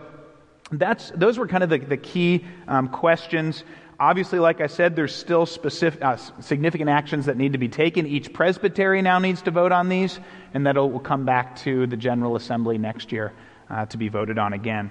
[0.70, 3.64] that's, those were kind of the, the key um, questions.
[4.00, 8.06] Obviously, like I said, there's still specific, uh, significant actions that need to be taken.
[8.06, 10.18] Each presbytery now needs to vote on these,
[10.52, 13.32] and that will come back to the General Assembly next year
[13.70, 14.90] uh, to be voted on again.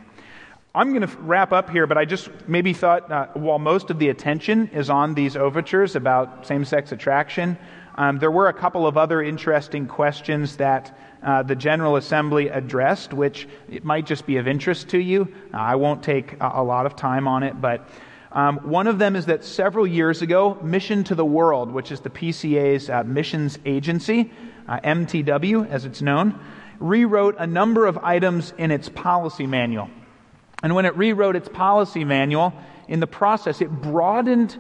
[0.76, 4.00] I'm going to wrap up here, but I just maybe thought uh, while most of
[4.00, 7.58] the attention is on these overtures about same sex attraction,
[7.96, 13.14] um, there were a couple of other interesting questions that uh, the General Assembly addressed,
[13.14, 15.32] which it might just be of interest to you.
[15.54, 17.88] Uh, I won't take a, a, lot of time on it, but
[18.34, 22.00] um, one of them is that several years ago, Mission to the World, which is
[22.00, 24.32] the PCA's uh, missions agency,
[24.68, 26.40] uh, MTW as it's known,
[26.80, 29.88] rewrote a number of items in its policy manual.
[30.64, 32.54] And when it rewrote its policy manual,
[32.88, 34.58] in the process, it broadened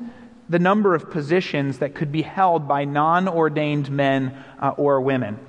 [0.49, 5.39] the number of positions that could be held by non ordained men uh, or women.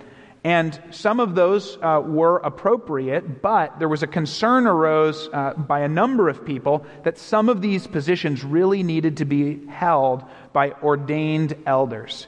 [0.44, 5.80] And some of those uh, were appropriate, but there was a concern arose uh, by
[5.80, 10.72] a number of people that some of these positions really needed to be held by
[10.82, 12.26] ordained elders.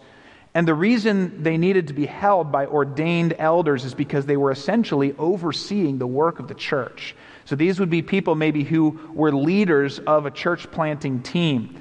[0.55, 4.51] And the reason they needed to be held by ordained elders is because they were
[4.51, 7.15] essentially overseeing the work of the church.
[7.45, 11.77] So these would be people maybe who were leaders of a church planting team.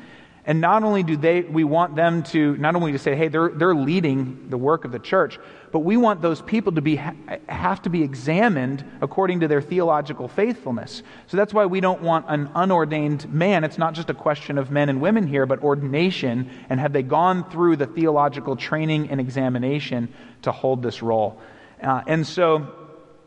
[0.47, 3.49] And not only do they, we want them to, not only to say, hey, they're,
[3.49, 5.39] they're leading the work of the church,
[5.71, 6.97] but we want those people to be,
[7.49, 11.01] have to be examined according to their theological faithfulness.
[11.25, 13.63] So that's why we don't want an unordained man.
[13.63, 16.51] It's not just a question of men and women here, but ordination.
[16.69, 21.39] And have they gone through the theological training and examination to hold this role?
[21.81, 22.71] Uh, and so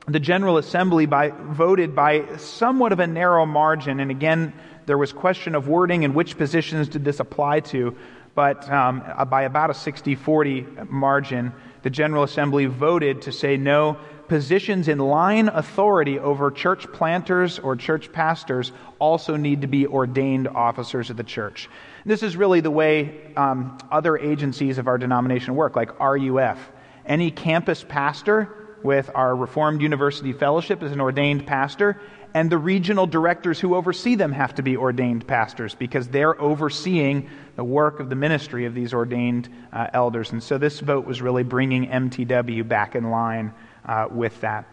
[0.07, 4.00] the General Assembly by, voted by somewhat of a narrow margin.
[4.00, 4.52] And again,
[4.88, 7.94] there was question of wording and which positions did this apply to,
[8.35, 13.98] but um, by about a 60 40 margin, the General Assembly voted to say no,
[14.29, 20.48] positions in line authority over church planters or church pastors also need to be ordained
[20.48, 21.68] officers of the church.
[22.05, 26.59] This is really the way um, other agencies of our denomination work, like RUF.
[27.07, 32.01] Any campus pastor with our Reformed University Fellowship is an ordained pastor,
[32.35, 37.29] and the regional directors who oversee them have to be ordained pastors because they're overseeing
[37.57, 40.33] the work of the ministry of these ordained uh, elders.
[40.33, 43.53] And so this vote was really bringing MTW back in line
[43.85, 44.67] uh, with that.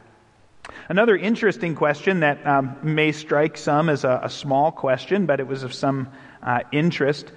[0.89, 5.47] Another interesting question that um, may strike some as a, a, small question, but it
[5.47, 6.09] was of some
[6.41, 7.31] uh, interest.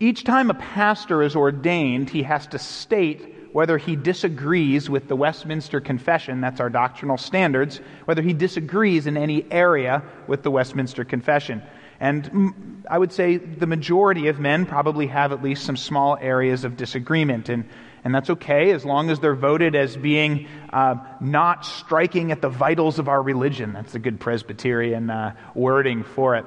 [0.00, 5.16] Each time a pastor is ordained, he has to state whether he disagrees with the
[5.16, 11.04] Westminster Confession, that's our doctrinal standards, whether he disagrees in any area with the Westminster
[11.04, 11.60] Confession.
[11.98, 16.62] And I would say the majority of men probably have at least some small areas
[16.62, 17.48] of disagreement.
[17.48, 17.68] And,
[18.04, 22.48] and that's okay as long as they're voted as being uh, not striking at the
[22.48, 23.72] vitals of our religion.
[23.72, 26.44] That's a good Presbyterian uh, wording for it.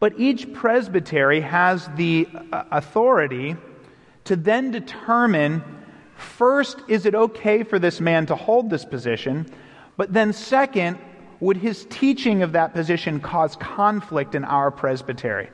[0.00, 3.56] But each presbytery has the uh, authority
[4.24, 5.62] to then determine
[6.22, 9.46] first, is it okay for this man to hold this position?
[9.96, 10.98] But then, second,
[11.40, 15.50] would his teaching of that position cause conflict in our presbytery?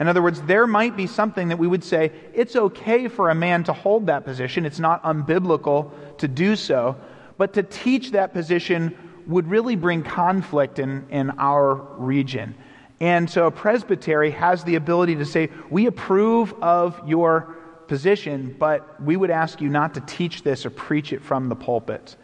[0.00, 3.34] In other words, there might be something that we would say it's okay for a
[3.34, 6.96] man to hold that position, it's not unbiblical to do so,
[7.36, 12.54] but to teach that position would really bring conflict in, in our region.
[13.00, 17.57] And so a presbytery has the ability to say, we approve of your
[17.88, 21.56] position, but we would ask you not to teach this or preach it from the
[21.56, 22.16] pulpit.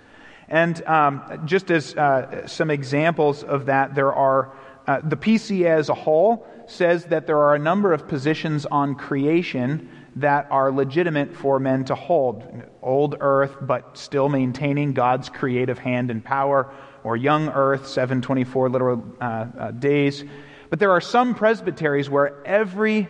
[0.48, 4.52] And um, just as uh, some examples of that, there are
[4.86, 8.94] uh, the PCA as a whole says that there are a number of positions on
[8.94, 12.44] creation that are legitimate for men to hold.
[12.82, 16.72] Old earth, but still maintaining God's creative hand and power,
[17.02, 19.24] or young earth, 724 literal uh,
[19.58, 20.24] uh, days.
[20.70, 23.08] But there are some presbyteries where every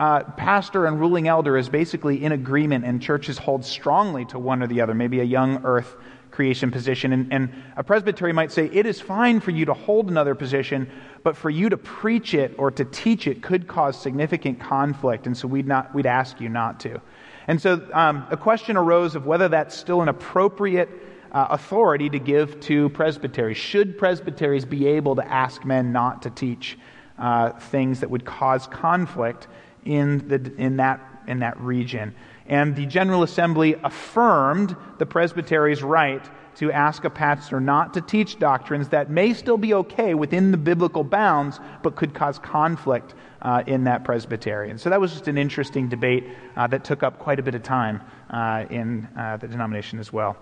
[0.00, 4.62] uh, pastor and ruling elder is basically in agreement, and churches hold strongly to one
[4.62, 5.94] or the other, maybe a young earth
[6.30, 7.12] creation position.
[7.12, 10.90] And, and, a presbytery might say, it is fine for you to hold another position,
[11.22, 15.36] but for you to preach it or to teach it could cause significant conflict, and
[15.36, 17.00] so we'd, not, we'd ask you not to.
[17.46, 20.88] And so um, a question arose of whether that's still an appropriate
[21.30, 23.58] uh, authority to give to presbyteries.
[23.58, 26.78] Should presbyteries be able to ask men not to teach
[27.18, 29.46] uh, things that would cause conflict?
[29.84, 32.14] In, the, in, that, in that region.
[32.46, 36.22] And the General Assembly affirmed the presbytery's right
[36.56, 40.58] to ask a pastor not to teach doctrines that may still be okay within the
[40.58, 44.68] biblical bounds, but could cause conflict uh, in that presbytery.
[44.70, 47.54] And so that was just an interesting debate uh, that took up quite a bit
[47.54, 50.36] of time uh, in uh, the denomination as well.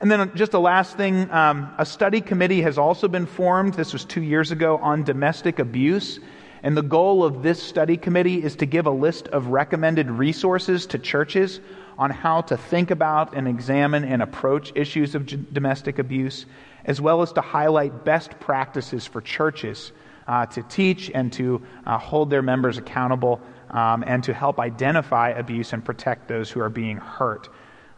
[0.00, 3.74] And then just the last thing um, a study committee has also been formed.
[3.74, 6.20] This was two years ago on domestic abuse.
[6.64, 10.86] And the goal of this study committee is to give a list of recommended resources
[10.86, 11.60] to churches
[11.98, 16.46] on how to think about and examine and approach issues of domestic abuse,
[16.86, 19.92] as well as to highlight best practices for churches
[20.26, 25.28] uh, to teach and to uh, hold their members accountable um, and to help identify
[25.28, 27.50] abuse and protect those who are being hurt.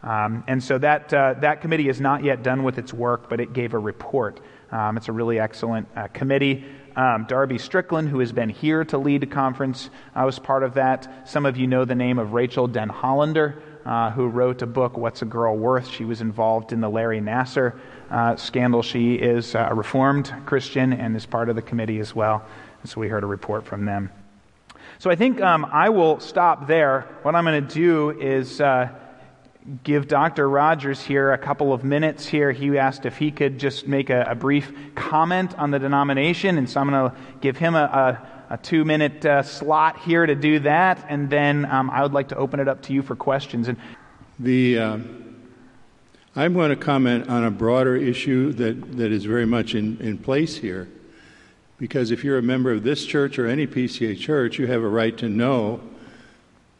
[0.03, 3.39] Um, and so that, uh, that committee is not yet done with its work, but
[3.39, 4.41] it gave a report.
[4.71, 6.65] Um, it's a really excellent uh, committee.
[6.97, 10.73] Um, Darby Strickland, who has been here to lead a conference, I was part of
[10.73, 11.29] that.
[11.29, 15.21] Some of you know the name of Rachael Denhollander, uh, who wrote a book, What's
[15.21, 15.87] a Girl Worth?
[15.87, 17.79] She was involved in the Larry Nassar
[18.09, 18.81] uh, scandal.
[18.81, 22.43] She is a Reformed Christian and is part of the committee as well.
[22.81, 24.09] And so we heard a report from them.
[24.97, 27.01] So I think um, I will stop there.
[27.21, 28.59] What I'm going to do is.
[28.59, 28.89] Uh,
[29.83, 30.49] give Dr.
[30.49, 32.51] Rogers here a couple of minutes here.
[32.51, 36.69] He asked if he could just make a, a brief comment on the denomination, and
[36.69, 37.83] so I'm going to give him a,
[38.49, 42.13] a, a two minute uh, slot here to do that, and then um, I would
[42.13, 43.67] like to open it up to you for questions.
[43.67, 43.77] And
[44.39, 44.97] the uh,
[46.37, 50.19] I'm going to comment on a broader issue that, that is very much in, in
[50.19, 50.87] place here.
[51.79, 54.87] Because if you're a member of this church or any PCA church, you have a
[54.87, 55.81] right to know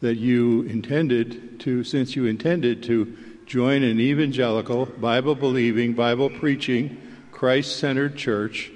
[0.00, 7.00] that you intended to, since you intended to join an evangelical, Bible believing, Bible preaching,
[7.32, 8.70] Christ centered church,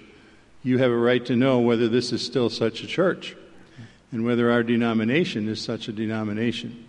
[0.63, 3.37] you have a right to know whether this is still such a church
[4.11, 6.87] and whether our denomination is such a denomination.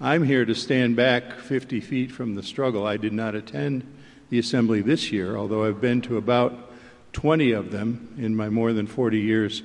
[0.00, 2.86] I'm here to stand back 50 feet from the struggle.
[2.86, 3.86] I did not attend
[4.30, 6.72] the assembly this year, although I've been to about
[7.14, 9.62] 20 of them in my more than 40 years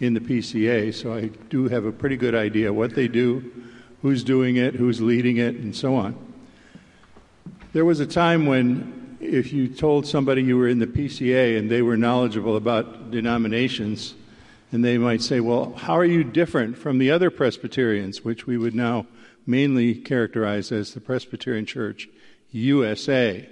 [0.00, 3.52] in the PCA, so I do have a pretty good idea what they do,
[4.02, 6.16] who's doing it, who's leading it, and so on.
[7.72, 11.70] There was a time when, if you told somebody you were in the PCA and
[11.70, 14.14] they were knowledgeable about denominations,
[14.72, 18.58] and they might say, Well, how are you different from the other Presbyterians, which we
[18.58, 19.06] would now
[19.46, 22.08] mainly characterize as the Presbyterian Church
[22.50, 23.48] USA?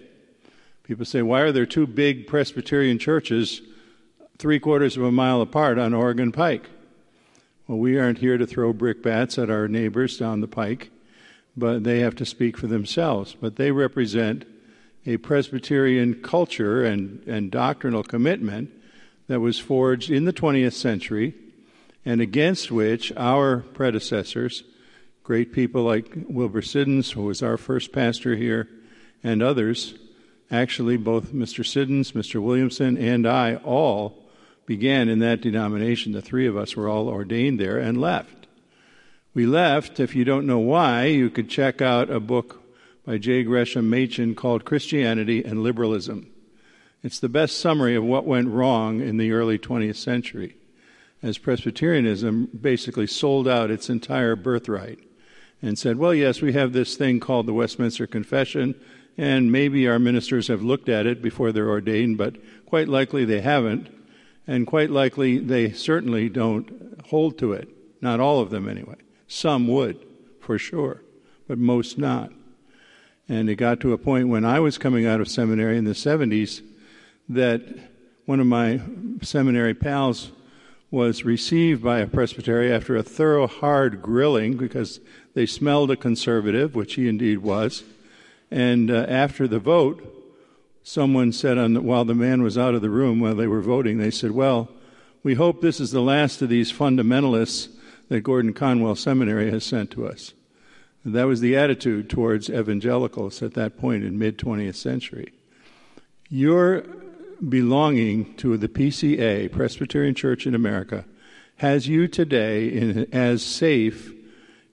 [0.82, 3.62] People say, Why are there two big Presbyterian churches
[4.42, 6.68] three quarters of a mile apart on Oregon Pike.
[7.68, 10.90] Well, we aren't here to throw brickbats at our neighbors down the pike,
[11.56, 13.36] but they have to speak for themselves.
[13.40, 14.44] But they represent
[15.06, 18.72] a Presbyterian culture and, and doctrinal commitment
[19.28, 21.34] that was forged in the 20th century
[22.04, 24.64] and against which our predecessors,
[25.22, 28.68] great people like Wilbur Siddons, who was our first pastor here,
[29.22, 29.94] and others,
[30.50, 31.64] actually, both Mr.
[31.64, 32.42] Siddons, Mr.
[32.42, 34.18] Williamson, and I all
[34.72, 36.12] began in that denomination.
[36.12, 38.46] The three of us were all ordained there and left.
[39.34, 42.62] We left, if you don't know why, you could check out a book
[43.04, 43.42] by J.
[43.42, 46.30] Gresham Machen called Christianity and Liberalism.
[47.02, 50.56] It's the best summary of what went wrong in the early 20th century,
[51.22, 55.00] as Presbyterianism basically sold out its entire birthright
[55.60, 58.74] and said, well, yes, we have this thing called the Westminster Confession,
[59.18, 63.42] and maybe our ministers have looked at it before they're ordained, but quite likely they
[63.42, 63.90] haven't
[64.46, 67.68] and quite likely they certainly don't hold to it.
[68.00, 68.96] Not all of them, anyway.
[69.28, 69.98] Some would,
[70.40, 71.02] for sure,
[71.46, 72.32] but most not.
[73.28, 75.92] And it got to a point when I was coming out of seminary in the
[75.92, 76.62] 70s
[77.28, 77.62] that
[78.26, 78.80] one of my
[79.22, 80.32] seminary pals
[80.90, 85.00] was received by a presbytery after a thorough, hard grilling because
[85.34, 87.82] they smelled a conservative, which he indeed was.
[88.50, 90.21] And uh, after the vote,
[90.82, 93.60] someone said on the, while the man was out of the room while they were
[93.60, 94.68] voting, they said, Well,
[95.22, 97.68] we hope this is the last of these fundamentalists
[98.08, 100.34] that Gordon Conwell Seminary has sent to us.
[101.04, 105.32] And that was the attitude towards evangelicals at that point in mid 20th century.
[106.28, 106.84] Your
[107.48, 111.04] belonging to the PCA, Presbyterian Church in America,
[111.56, 114.12] has you today in, as safe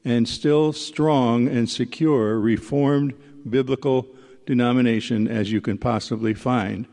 [0.05, 3.13] and still strong and secure Reformed
[3.49, 4.07] biblical
[4.49, 6.87] denomination as you can possibly find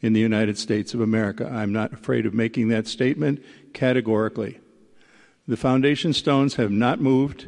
[0.00, 1.46] in the United States of America.
[1.52, 3.44] I'm not afraid of making that statement
[3.74, 4.58] categorically.
[5.46, 7.46] The foundation stones have not moved.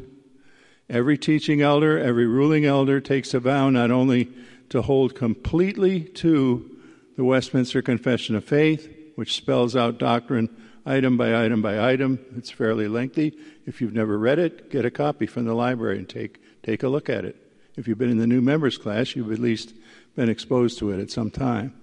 [0.87, 4.31] Every teaching elder, every ruling elder takes a vow not only
[4.69, 6.77] to hold completely to
[7.15, 10.55] the Westminster Confession of Faith, which spells out doctrine
[10.85, 12.19] item by item by item.
[12.37, 13.35] It's fairly lengthy.
[13.65, 16.89] If you've never read it, get a copy from the library and take, take a
[16.89, 17.46] look at it.
[17.77, 19.73] If you've been in the new members class, you've at least
[20.15, 21.75] been exposed to it at some time.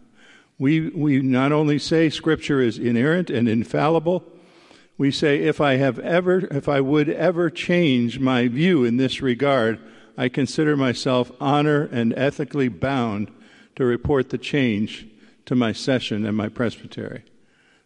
[0.59, 4.25] We, we not only say Scripture is inerrant and infallible,
[4.99, 9.23] we say if I have ever, if I would ever change my view in this
[9.23, 9.79] regard,
[10.19, 13.31] I consider myself honor and ethically bound
[13.77, 15.07] to report the change
[15.47, 17.23] to my session and my presbytery.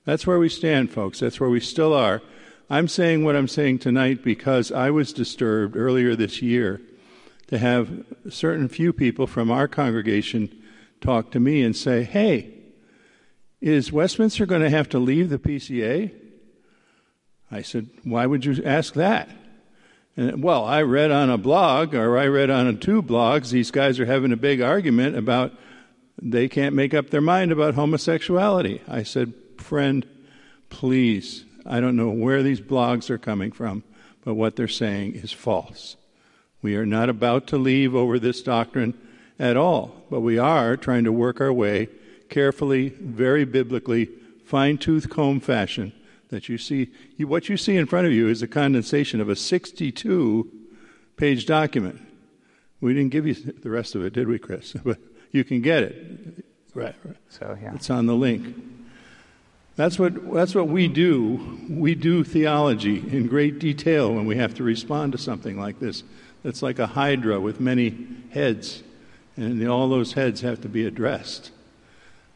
[0.04, 1.20] That's where we stand, folks.
[1.20, 2.22] That's where we still are.
[2.70, 6.80] I'm saying what I'm saying tonight because I was disturbed earlier this year
[7.48, 10.54] to have certain few people from our congregation
[11.00, 12.54] talk to me and say, hey,
[13.60, 16.12] is Westminster going to have to leave the PCA?
[17.50, 19.30] I said, why would you ask that?
[20.16, 23.98] And, well, I read on a blog, or I read on two blogs, these guys
[23.98, 25.52] are having a big argument about
[26.20, 28.82] they can't make up their mind about homosexuality.
[28.88, 30.04] I said, friend,
[30.68, 33.84] please, I don't know where these blogs are coming from,
[34.24, 35.96] but what they're saying is false.
[36.62, 38.98] We are not about to leave over this doctrine
[39.38, 41.88] at all, but we are trying to work our way
[42.28, 44.08] carefully, very biblically,
[44.44, 45.92] fine tooth comb fashion
[46.30, 46.90] that you see.
[47.16, 50.50] You, what you see in front of you is a condensation of a 62
[51.16, 52.00] page document.
[52.80, 54.74] We didn't give you the rest of it, did we, Chris?
[54.84, 54.98] But
[55.30, 56.44] you can get it.
[56.74, 56.94] Right.
[57.04, 57.16] right.
[57.28, 57.74] So, yeah.
[57.74, 58.56] It's on the link.
[59.76, 61.58] That's what, that's what we do.
[61.68, 66.02] We do theology in great detail when we have to respond to something like this.
[66.44, 68.82] It's like a hydra with many heads,
[69.36, 71.50] and all those heads have to be addressed.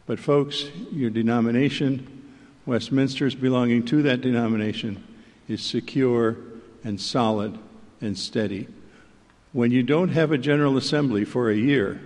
[0.06, 2.34] But, folks, your denomination,
[2.66, 5.04] Westminster's belonging to that denomination,
[5.48, 6.36] is secure
[6.84, 7.58] and solid
[8.00, 8.68] and steady.
[9.52, 12.00] When you don't have a General Assembly for a year,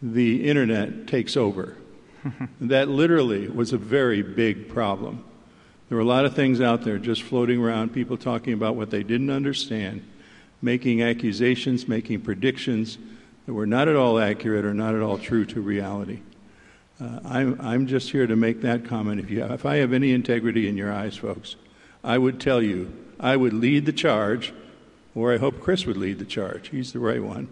[0.00, 1.76] the internet takes over.
[2.60, 5.24] that literally was a very big problem.
[5.88, 8.90] There were a lot of things out there just floating around, people talking about what
[8.90, 10.02] they didn't understand,
[10.62, 12.96] making accusations, making predictions
[13.46, 16.20] that were not at all accurate or not at all true to reality.
[17.00, 19.20] Uh, I'm, I'm just here to make that comment.
[19.20, 21.56] If, you, if I have any integrity in your eyes, folks,
[22.04, 24.54] I would tell you I would lead the charge,
[25.14, 26.68] or I hope Chris would lead the charge.
[26.68, 27.48] He's the right one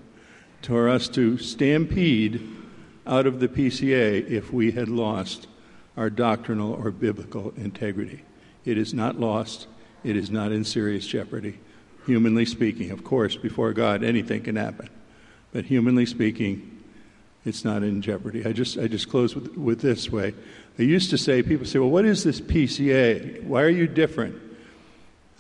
[0.62, 2.40] for us to stampede
[3.06, 5.46] out of the PCA if we had lost
[5.96, 8.22] our doctrinal or biblical integrity.
[8.64, 9.66] It is not lost,
[10.04, 11.58] it is not in serious jeopardy.
[12.06, 14.88] Humanly speaking, of course, before God, anything can happen.
[15.52, 16.82] But humanly speaking,
[17.44, 18.44] it's not in jeopardy.
[18.46, 20.34] I just, I just close with, with this way.
[20.78, 23.42] I used to say, people say, well, what is this PCA?
[23.44, 24.40] Why are you different?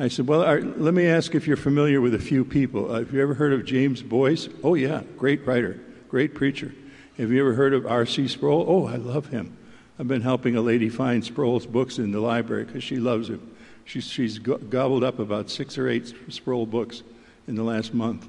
[0.00, 2.90] I said, Well, let me ask if you're familiar with a few people.
[2.90, 4.48] Uh, have you ever heard of James Boice?
[4.64, 6.72] Oh, yeah, great writer, great preacher.
[7.18, 8.28] Have you ever heard of R.C.
[8.28, 8.64] Sproul?
[8.66, 9.58] Oh, I love him.
[9.98, 13.54] I've been helping a lady find Sproul's books in the library because she loves him.
[13.84, 17.02] She's, she's gobbled up about six or eight Sproul books
[17.48, 18.28] in the last month.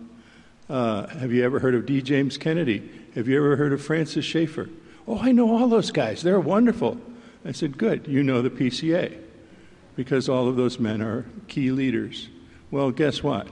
[0.70, 2.02] Uh, have you ever heard of D.
[2.02, 2.90] James Kennedy?
[3.16, 4.70] Have you ever heard of Francis Schaeffer?
[5.08, 6.22] Oh, I know all those guys.
[6.24, 6.98] They're wonderful.
[7.44, 8.08] I said, Good.
[8.08, 9.20] You know the PCA
[9.96, 12.30] because all of those men are key leaders.
[12.70, 13.48] Well, guess what?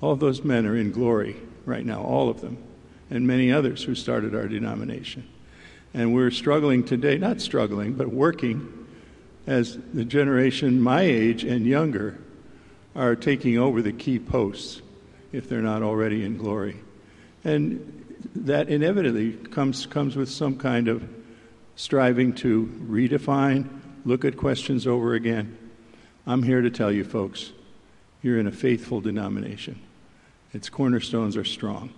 [0.00, 2.58] All of those men are in glory right now, all of them,
[3.10, 5.28] and many others who started our denomination.
[5.92, 8.77] And we're struggling today, not struggling, but working
[9.48, 12.18] as the generation my age and younger
[12.94, 14.82] are taking over the key posts
[15.32, 16.76] if they're not already in glory.
[17.44, 21.08] And that inevitably comes, comes with some kind of
[21.76, 23.68] striving to redefine,
[24.04, 25.56] look at questions over again.
[26.26, 27.50] I'm here to tell you, folks,
[28.20, 29.80] you're in a faithful denomination.
[30.52, 31.94] Its cornerstones are strong.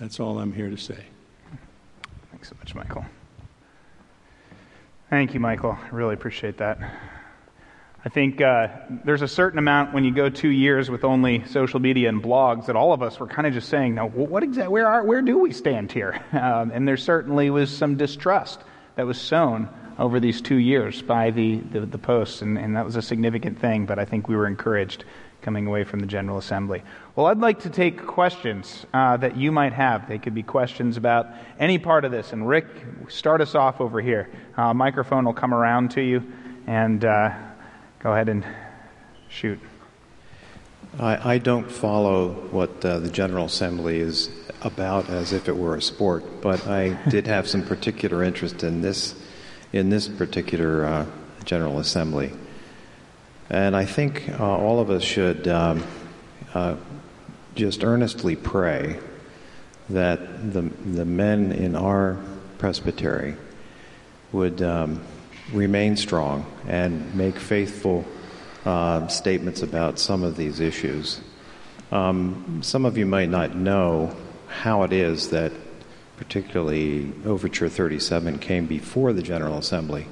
[0.00, 1.04] That's all I'm here to say.
[2.32, 3.04] Thanks so much, Michael.
[5.08, 5.78] Thank you, Michael.
[5.80, 6.80] I really appreciate that.
[8.04, 8.68] I think uh,
[9.04, 12.66] there's a certain amount when you go two years with only social media and blogs
[12.66, 14.72] that all of us were kind of just saying, "Now, what exactly?
[14.72, 15.04] Where are?
[15.04, 18.60] Where do we stand here?" Um, and there certainly was some distrust
[18.96, 22.84] that was sown over these two years by the, the, the posts, and, and that
[22.84, 25.04] was a significant thing, but I think we were encouraged
[25.46, 26.82] coming away from the General Assembly.
[27.14, 30.08] Well, I'd like to take questions uh, that you might have.
[30.08, 31.28] They could be questions about
[31.60, 32.32] any part of this.
[32.32, 32.66] And Rick,
[33.06, 34.28] start us off over here.
[34.56, 36.24] Uh, microphone will come around to you,
[36.66, 37.32] and uh,
[38.00, 38.44] go ahead and
[39.28, 39.60] shoot.
[40.98, 44.28] I, I don't follow what uh, the General Assembly is
[44.62, 48.80] about as if it were a sport, but I did have some particular interest in
[48.80, 49.14] this
[49.72, 51.06] in this particular uh,
[51.44, 52.32] General Assembly.
[53.50, 55.84] And I think uh, all of us should um,
[56.54, 56.76] uh,
[57.54, 58.98] just earnestly pray
[59.88, 62.16] that the, the men in our
[62.58, 63.36] presbytery
[64.32, 65.00] would um,
[65.52, 68.04] remain strong and make faithful
[68.64, 71.20] uh, statements about some of these issues.
[71.92, 74.16] Um, some of you might not know
[74.48, 75.52] how it is that
[76.16, 80.06] particularly Overture 37, came before the General Assembly.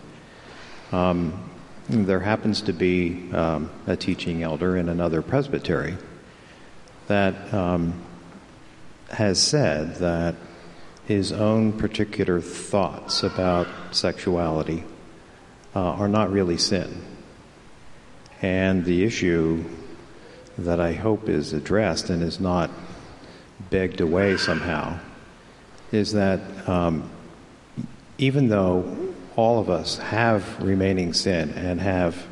[0.93, 1.51] Um,
[1.89, 5.97] there happens to be um, a teaching elder in another presbytery
[7.09, 8.03] that um,
[9.11, 10.35] has said that
[11.07, 14.85] his own particular thoughts about sexuality
[15.77, 17.05] uh, are not really sin.
[18.41, 19.65] And the issue
[20.57, 22.71] that I hope is addressed and is not
[23.71, 24.99] begged away somehow
[25.93, 27.11] is that um,
[28.19, 29.04] even though
[29.37, 32.27] all of us have remaining sin and have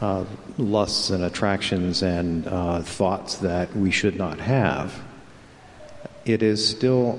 [0.00, 0.24] uh,
[0.58, 5.02] lusts and attractions and uh, thoughts that we should not have,
[6.24, 7.18] it is still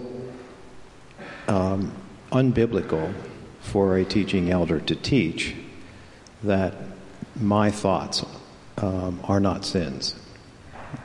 [1.47, 1.91] um,
[2.31, 3.13] unbiblical
[3.61, 5.55] for a teaching elder to teach
[6.43, 6.75] that
[7.35, 8.25] my thoughts
[8.77, 10.15] um, are not sins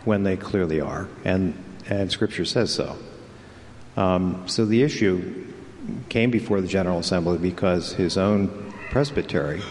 [0.04, 1.54] when they clearly are, and,
[1.88, 2.96] and Scripture says so.
[3.96, 5.51] Um, so the issue
[6.08, 9.62] came before the General Assembly because his own presbytery,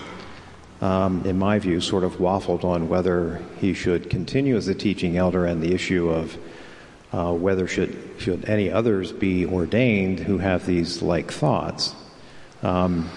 [0.81, 5.17] um, in my view, sort of waffled on whether he should continue as a teaching
[5.17, 6.37] elder and the issue of
[7.13, 11.93] uh, whether should should any others be ordained who have these like thoughts.
[12.63, 13.09] Um,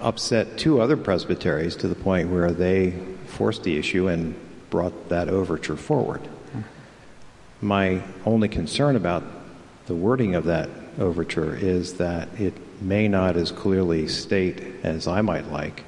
[0.00, 2.92] upset two other presbyteries to the point where they
[3.26, 4.34] forced the issue and
[4.70, 6.26] brought that overture forward.
[7.60, 9.22] My only concern about
[9.86, 10.68] the wording of that
[10.98, 15.84] overture is that it may not as clearly state as I might like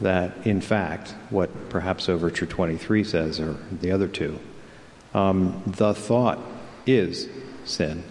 [0.00, 4.38] that, in fact, what perhaps Overture 23 says, or the other two,
[5.14, 6.38] um, the thought
[6.86, 7.28] is
[7.64, 8.02] sin,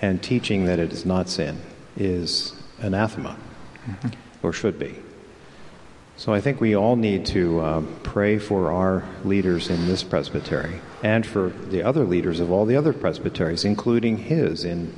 [0.00, 1.60] and teaching that it is not sin
[1.96, 3.36] is anathema,
[3.86, 4.08] mm-hmm.
[4.42, 4.96] or should be.
[6.18, 10.80] So I think we all need to uh, pray for our leaders in this presbytery
[11.00, 14.92] and for the other leaders of all the other presbyteries, including his in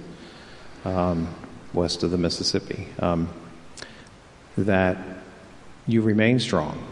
[0.86, 1.28] um,
[1.74, 3.28] west of the Mississippi, um,
[4.56, 4.96] that
[5.86, 6.82] you remain strong.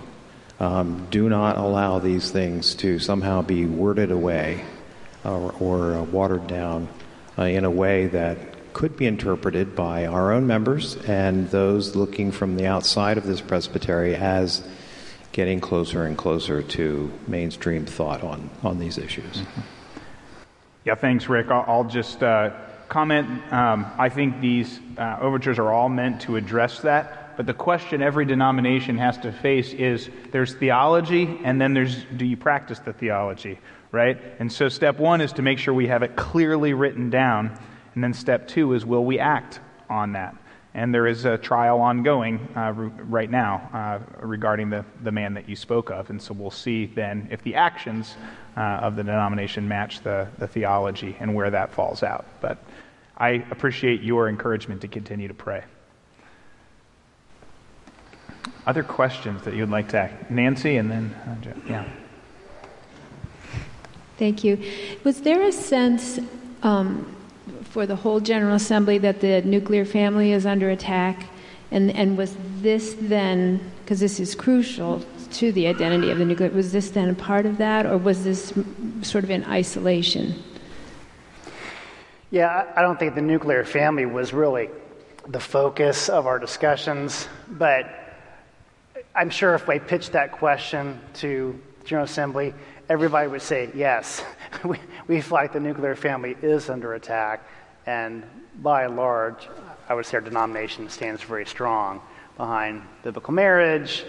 [0.61, 4.63] Um, do not allow these things to somehow be worded away
[5.25, 6.89] or, or uh, watered down
[7.39, 12.31] uh, in a way that could be interpreted by our own members and those looking
[12.31, 14.63] from the outside of this presbytery as
[15.33, 19.39] getting closer and closer to mainstream thought on, on these issues.
[19.39, 19.61] Mm-hmm.
[20.85, 21.51] Yeah, thanks, Rick.
[21.51, 22.51] I'll, I'll just uh,
[22.89, 23.53] comment.
[23.53, 27.37] Um, I think these uh, overtures are all meant to address that.
[27.37, 32.25] But the question every denomination has to face is there's theology, and then there's do
[32.25, 33.59] you practice the theology,
[33.91, 34.21] right?
[34.39, 37.59] And so step one is to make sure we have it clearly written down.
[37.95, 40.37] And then step two is will we act on that?
[40.75, 45.49] And there is a trial ongoing uh, right now uh, regarding the, the man that
[45.49, 46.11] you spoke of.
[46.11, 48.17] And so we'll see then if the actions
[48.57, 52.27] uh, of the denomination match the, the theology and where that falls out.
[52.41, 52.59] But
[53.17, 55.65] I appreciate your encouragement to continue to pray.
[58.67, 60.31] Other questions that you'd like to ask?
[60.31, 61.55] Nancy and then uh.
[61.67, 61.89] Yeah.
[64.19, 64.63] Thank you.
[65.05, 66.19] Was there a sense
[66.63, 67.17] um,
[67.71, 71.27] for the whole General Assembly that the nuclear family is under attack?
[71.71, 76.51] And, and was this then, because this is crucial to the identity of the nuclear,
[76.51, 78.53] was this then a part of that, or was this
[79.03, 80.43] sort of in isolation?
[82.31, 84.71] Yeah, I don't think the nuclear family was really
[85.27, 88.17] the focus of our discussions, but
[89.15, 92.55] I'm sure if we pitched that question to General Assembly,
[92.89, 94.23] everybody would say, yes,
[94.65, 97.47] we, we feel like the nuclear family is under attack.
[97.89, 98.23] And
[98.57, 99.49] by and large,
[99.89, 102.03] I would say our denomination stands very strong
[102.37, 104.05] behind biblical marriage,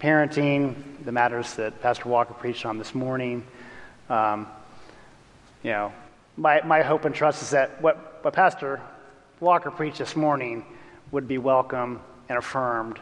[0.00, 0.74] parenting,
[1.04, 3.46] the matters that Pastor Walker preached on this morning.
[4.08, 4.46] Um,
[5.62, 5.92] you know,
[6.38, 8.80] my, my hope and trust is that what, what Pastor
[9.38, 10.64] Walker preached this morning
[11.10, 12.00] would be welcome
[12.30, 12.98] and affirmed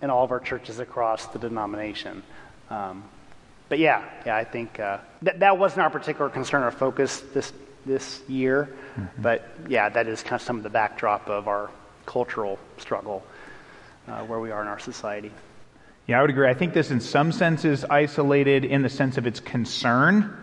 [0.00, 2.22] in all of our churches across the denomination.
[2.70, 3.04] Um,
[3.68, 7.52] but yeah, yeah, I think uh, that that wasn't our particular concern or focus this
[7.86, 8.68] this year.
[8.96, 9.22] Mm-hmm.
[9.22, 11.70] But yeah, that is kind of some of the backdrop of our
[12.06, 13.24] cultural struggle
[14.08, 15.30] uh, where we are in our society.
[16.06, 16.48] Yeah, I would agree.
[16.48, 20.38] I think this, in some senses, isolated in the sense of its concern.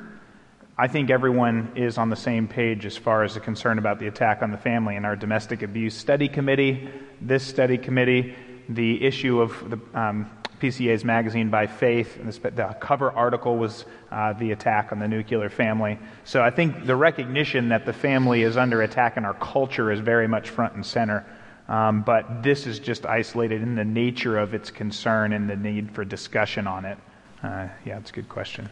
[0.78, 4.08] I think everyone is on the same page as far as the concern about the
[4.08, 8.36] attack on the family in our domestic abuse study committee, this study committee
[8.70, 10.30] the issue of the um,
[10.60, 12.18] PCA's magazine by Faith.
[12.24, 15.98] The cover article was uh, the attack on the nuclear family.
[16.24, 20.00] So I think the recognition that the family is under attack in our culture is
[20.00, 21.26] very much front and center.
[21.68, 25.92] Um, but this is just isolated in the nature of its concern and the need
[25.92, 26.98] for discussion on it.
[27.44, 28.70] Uh, yeah, it's a good question.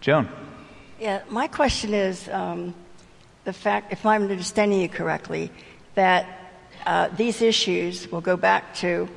[0.00, 0.28] Joan.
[0.98, 2.74] Yeah, my question is um,
[3.44, 5.50] the fact, if I'm understanding you correctly,
[5.94, 6.26] that
[6.84, 9.08] uh, these issues will go back to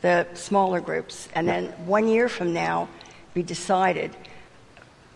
[0.00, 2.88] the smaller groups and then one year from now
[3.34, 4.14] be decided.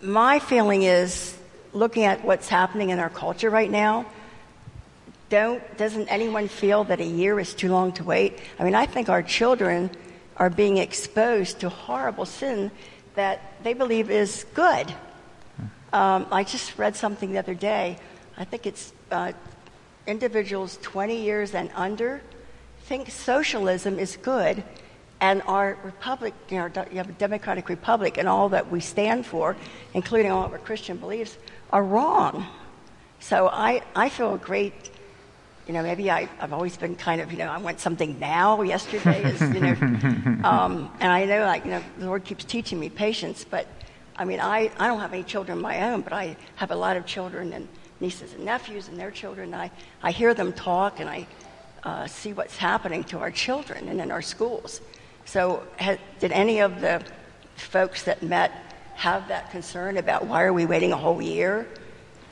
[0.02, 1.36] My feeling is
[1.72, 4.06] looking at what's happening in our culture right now,
[5.28, 8.38] don't, doesn't anyone feel that a year is too long to wait?
[8.58, 9.90] I mean, I think our children
[10.36, 12.70] are being exposed to horrible sin
[13.14, 14.92] that they believe is good.
[15.92, 17.98] Um, I just read something the other day.
[18.36, 19.32] I think it's uh,
[20.06, 22.22] individuals 20 years and under
[22.90, 24.64] think socialism is good,
[25.20, 29.24] and our republic, you know, you have a democratic republic, and all that we stand
[29.24, 29.56] for,
[29.94, 31.38] including all of our Christian beliefs,
[31.72, 32.44] are wrong.
[33.20, 34.90] So I, I feel great.
[35.68, 38.60] You know, maybe I, I've always been kind of, you know, I want something now.
[38.62, 39.74] Yesterday is, you know,
[40.42, 43.44] um, and I know, like, you know, the Lord keeps teaching me patience.
[43.48, 43.68] But
[44.16, 46.76] I mean, I, I don't have any children of my own, but I have a
[46.76, 47.68] lot of children and
[48.00, 49.54] nieces and nephews and their children.
[49.54, 49.70] And I,
[50.02, 51.28] I hear them talk and I
[51.84, 54.80] uh, see what's happening to our children and in our schools.
[55.24, 55.62] So,
[56.18, 57.02] did any of the
[57.56, 58.52] folks that met
[58.94, 61.66] have that concern about why are we waiting a whole year?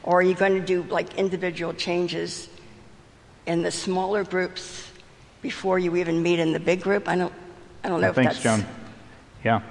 [0.02, 2.48] Or are you going to do like individual changes
[3.46, 4.90] in the smaller groups
[5.42, 7.08] before you even meet in the big group?
[7.08, 7.32] I don't,
[7.84, 8.42] I don't know yeah, if thanks, that's.
[8.42, 8.66] John.
[9.44, 9.62] Yeah.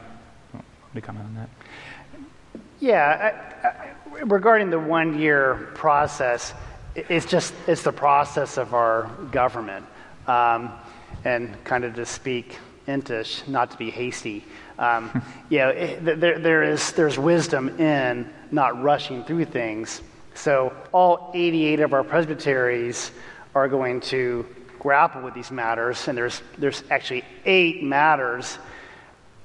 [0.94, 1.50] Let comment on that.
[2.80, 6.54] Yeah, I, I, regarding the one year process,
[6.98, 9.86] it's just it's the process of our government,
[10.26, 10.72] um,
[11.24, 14.43] and kind of to speak Entish, not to be hasty.
[14.80, 20.02] Um, you know, it, there, there is there's wisdom in not rushing through things.
[20.34, 23.12] So all 88 of our presbyteries
[23.56, 24.45] are going to
[24.80, 28.58] grapple with these matters, and there's there's actually eight matters,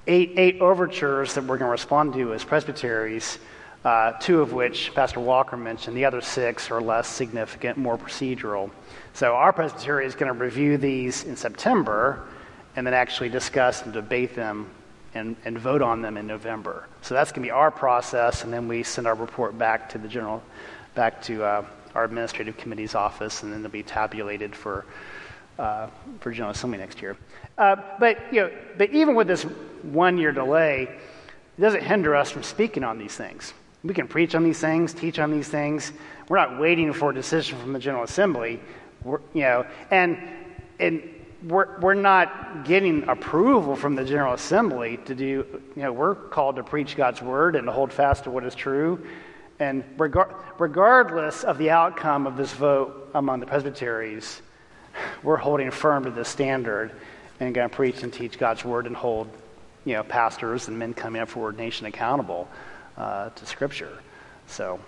[0.07, 3.39] eight eight overtures that we're going to respond to as presbyteries.
[3.85, 5.97] Uh, two of which Pastor Walker mentioned.
[5.97, 8.71] The other six are less significant, more procedural.
[9.13, 12.29] So our presbytery is going to review these in September
[12.77, 14.71] and then actually discuss and debate them
[15.15, 16.87] and, and vote on them in November.
[17.03, 19.99] So that's going to be our process, and then we send our report back to
[19.99, 20.43] the general,
[20.95, 21.65] back to uh,
[21.95, 24.87] our administrative committee's office, and then they'll be tabulated for
[25.59, 25.89] uh,
[26.21, 27.17] for General Assembly next year.
[27.59, 29.43] Uh, but you know, but even with this
[29.83, 30.85] one year delay,
[31.59, 33.53] it doesn't hinder us from speaking on these things.
[33.85, 35.93] We can preach on these things, teach on these things.
[36.29, 38.61] We're not waiting for a decision from the General Assembly.
[39.03, 40.19] We're, you know, and
[40.79, 41.03] and
[41.45, 45.25] we're, we're not getting approval from the General Assembly to do,
[45.77, 48.55] you know, we're called to preach God's word and to hold fast to what is
[48.55, 49.05] true.
[49.59, 54.41] And regar- regardless of the outcome of this vote among the presbyteries,
[55.23, 56.93] we're holding firm to this standard
[57.41, 59.29] and going to preach and teach God's word and hold,
[59.85, 62.49] you know, pastors and men coming up for ordination accountable
[62.97, 63.99] uh, to Scripture.
[64.47, 64.81] So,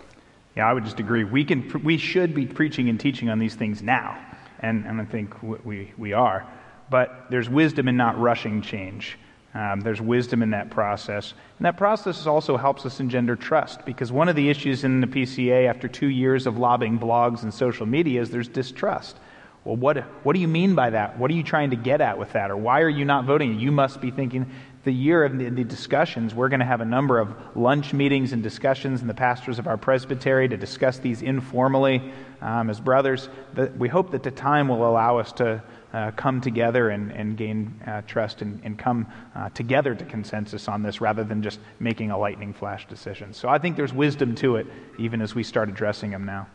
[0.56, 1.24] yeah, I would just agree.
[1.24, 4.18] We can, we should be preaching and teaching on these things now
[4.64, 6.46] and, and I think we, we are.
[6.90, 9.18] But there's wisdom in not rushing change.
[9.54, 11.34] Um, there's wisdom in that process.
[11.58, 15.06] And that process also helps us engender trust because one of the issues in the
[15.06, 19.16] PCA after two years of lobbying blogs and social media is there's distrust.
[19.64, 21.18] Well, what, what do you mean by that?
[21.18, 22.50] What are you trying to get at with that?
[22.50, 23.60] Or why are you not voting?
[23.60, 24.50] You must be thinking
[24.84, 28.32] the year of the, the discussions, we're going to have a number of lunch meetings
[28.32, 33.28] and discussions in the pastors of our presbytery to discuss these informally um, as brothers.
[33.54, 35.62] But we hope that the time will allow us to
[35.92, 40.68] uh, come together and, and gain uh, trust and, and come uh, together to consensus
[40.68, 43.32] on this rather than just making a lightning flash decision.
[43.32, 44.66] So I think there's wisdom to it,
[44.98, 46.48] even as we start addressing them now.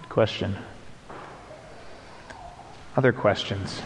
[0.00, 0.56] Good question.
[2.96, 3.82] Other questions?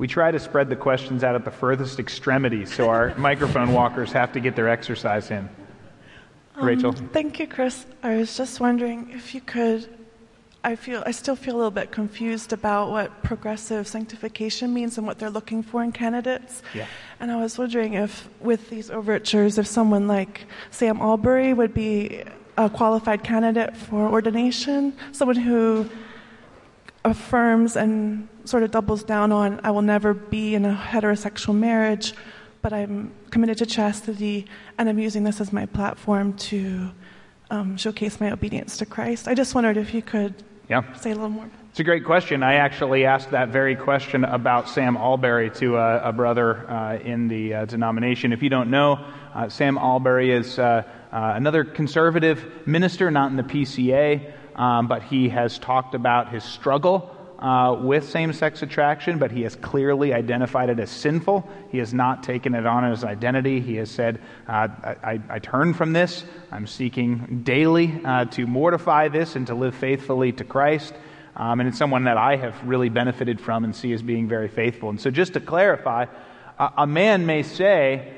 [0.00, 4.10] We try to spread the questions out at the furthest extremity so our microphone walkers
[4.12, 5.46] have to get their exercise in.
[6.56, 6.92] Um, Rachel?
[6.92, 7.84] Thank you, Chris.
[8.02, 9.94] I was just wondering if you could.
[10.64, 15.06] I feel I still feel a little bit confused about what progressive sanctification means and
[15.06, 16.62] what they're looking for in candidates.
[16.72, 16.86] Yeah.
[17.20, 22.24] And I was wondering if, with these overtures, if someone like Sam Allberry would be
[22.56, 25.90] a qualified candidate for ordination, someone who
[27.04, 32.14] affirms and sort of doubles down on I will never be in a heterosexual marriage,
[32.62, 34.46] but I'm committed to chastity,
[34.78, 36.90] and I'm using this as my platform to
[37.50, 39.28] um, showcase my obedience to Christ.
[39.28, 40.34] I just wondered if you could
[40.68, 40.94] yeah.
[40.94, 41.50] say a little more.
[41.70, 42.42] It's a great question.
[42.42, 47.28] I actually asked that very question about Sam Allberry to a, a brother uh, in
[47.28, 48.32] the uh, denomination.
[48.32, 50.82] If you don't know, uh, Sam Allberry is uh,
[51.12, 56.42] uh, another conservative minister, not in the PCA, um, but he has talked about his
[56.42, 61.48] struggle uh, with same sex attraction, but he has clearly identified it as sinful.
[61.70, 63.60] He has not taken it on as identity.
[63.60, 66.24] He has said, uh, I, I, turn from this.
[66.52, 70.92] I'm seeking daily uh, to mortify this and to live faithfully to Christ.
[71.34, 74.48] Um, and it's someone that I have really benefited from and see as being very
[74.48, 74.90] faithful.
[74.90, 76.06] And so, just to clarify,
[76.58, 78.12] a, a man may say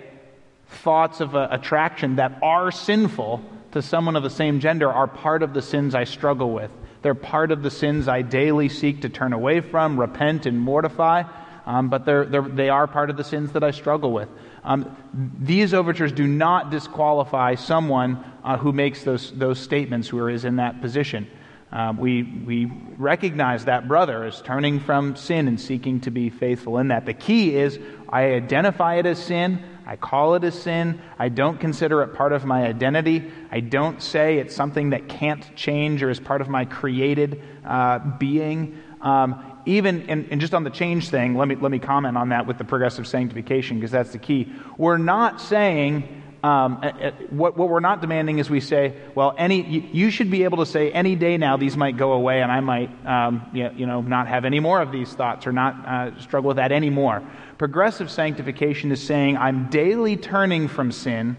[0.66, 5.54] thoughts of attraction that are sinful to someone of the same gender are part of
[5.54, 6.70] the sins I struggle with.
[7.02, 11.24] They're part of the sins I daily seek to turn away from, repent, and mortify.
[11.64, 14.28] Um, but they're, they're, they are part of the sins that I struggle with.
[14.64, 14.96] Um,
[15.38, 20.56] these overtures do not disqualify someone uh, who makes those, those statements who is in
[20.56, 21.28] that position.
[21.70, 22.66] Um, we, we
[22.98, 27.06] recognize that brother as turning from sin and seeking to be faithful in that.
[27.06, 27.78] The key is
[28.08, 29.64] I identify it as sin.
[29.92, 31.02] I call it a sin.
[31.18, 33.30] I don't consider it part of my identity.
[33.50, 37.98] I don't say it's something that can't change or is part of my created uh,
[37.98, 38.80] being.
[39.02, 42.30] Um, even and, and, just on the change thing, let me let me comment on
[42.30, 44.50] that with the progressive sanctification because that's the key.
[44.78, 46.82] We're not saying um,
[47.30, 50.58] what, what we're not demanding is we say, well, any you, you, should be able
[50.58, 54.00] to say any day now these might go away, and I might um, you, know
[54.00, 57.22] not have any more of these thoughts or not uh, struggle with that anymore.
[57.62, 61.36] Progressive sanctification is saying I'm daily turning from sin,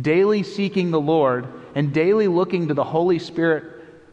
[0.00, 1.46] daily seeking the Lord,
[1.76, 3.62] and daily looking to the Holy Spirit,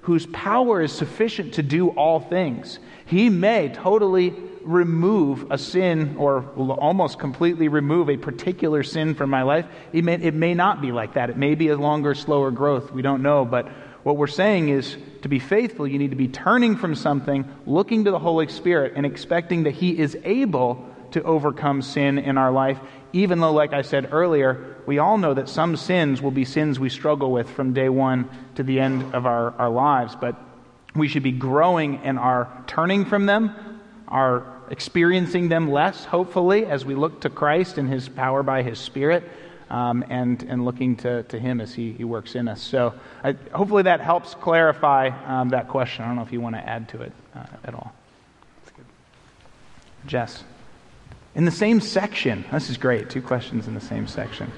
[0.01, 2.77] whose power is sufficient to do all things.
[3.07, 6.43] He may totally remove a sin or
[6.75, 9.65] almost completely remove a particular sin from my life.
[9.91, 11.31] It may, it may not be like that.
[11.31, 12.91] It may be a longer, slower growth.
[12.91, 13.43] We don't know.
[13.43, 13.69] But
[14.03, 18.05] what we're saying is to be faithful, you need to be turning from something, looking
[18.05, 22.51] to the Holy Spirit, and expecting that He is able to overcome sin in our
[22.51, 22.79] life,
[23.13, 26.79] even though, like I said earlier, we all know that some sins will be sins
[26.79, 30.15] we struggle with from day one to the end of our, our lives.
[30.15, 30.35] But
[30.95, 36.85] we should be growing in our turning from them, our experiencing them less, hopefully, as
[36.85, 39.23] we look to Christ and His power by His Spirit.
[39.71, 42.59] Um, and, and looking to, to Him as He, he works in us.
[42.59, 46.03] So, I, hopefully, that helps clarify um, that question.
[46.03, 47.93] I don't know if you want to add to it uh, at all.
[50.07, 50.43] Jess.
[51.35, 52.43] In the same section.
[52.51, 53.09] This is great.
[53.09, 54.51] Two questions in the same section.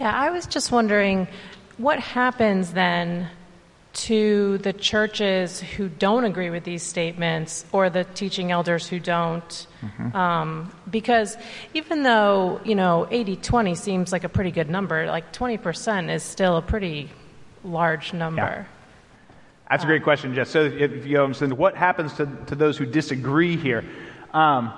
[0.00, 1.28] Yeah, I was just wondering
[1.76, 3.28] what happens then
[3.94, 9.66] to the churches who don't agree with these statements or the teaching elders who don't.
[9.82, 10.16] Mm-hmm.
[10.16, 11.36] Um, because
[11.74, 16.22] even though, you know, 80 20 seems like a pretty good number, like 20% is
[16.22, 17.10] still a pretty
[17.62, 18.66] large number.
[19.70, 20.50] That's a great question, Jess.
[20.50, 23.84] So, if you know, what happens to, to those who disagree here?
[24.32, 24.72] Um,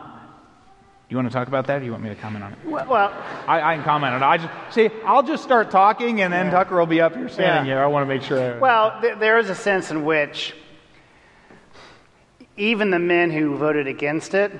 [1.09, 2.59] you want to talk about that, or you want me to comment on it?
[2.65, 3.13] Well,
[3.47, 4.27] I, I can comment on it.
[4.27, 4.91] I just see.
[5.05, 6.53] I'll just start talking, and then yeah.
[6.53, 7.77] Tucker will be up here standing yeah.
[7.77, 7.83] here.
[7.83, 8.59] I want to make sure.
[8.59, 10.55] Well, th- there is a sense in which
[12.57, 14.53] even the men who voted against it,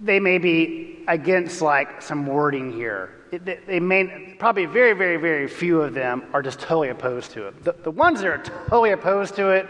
[0.00, 3.15] they may be against like some wording here.
[3.30, 7.64] They may probably very, very, very few of them are just totally opposed to it.
[7.64, 9.68] The, the ones that are totally opposed to it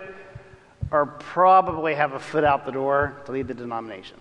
[0.92, 4.18] are probably have a foot out the door to leave the denomination.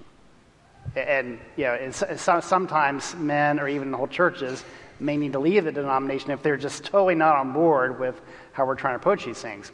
[0.96, 4.64] And, you know, and so, sometimes men or even whole churches
[5.00, 8.20] may need to leave the denomination if they're just totally not on board with
[8.54, 9.72] how we're trying to approach these things.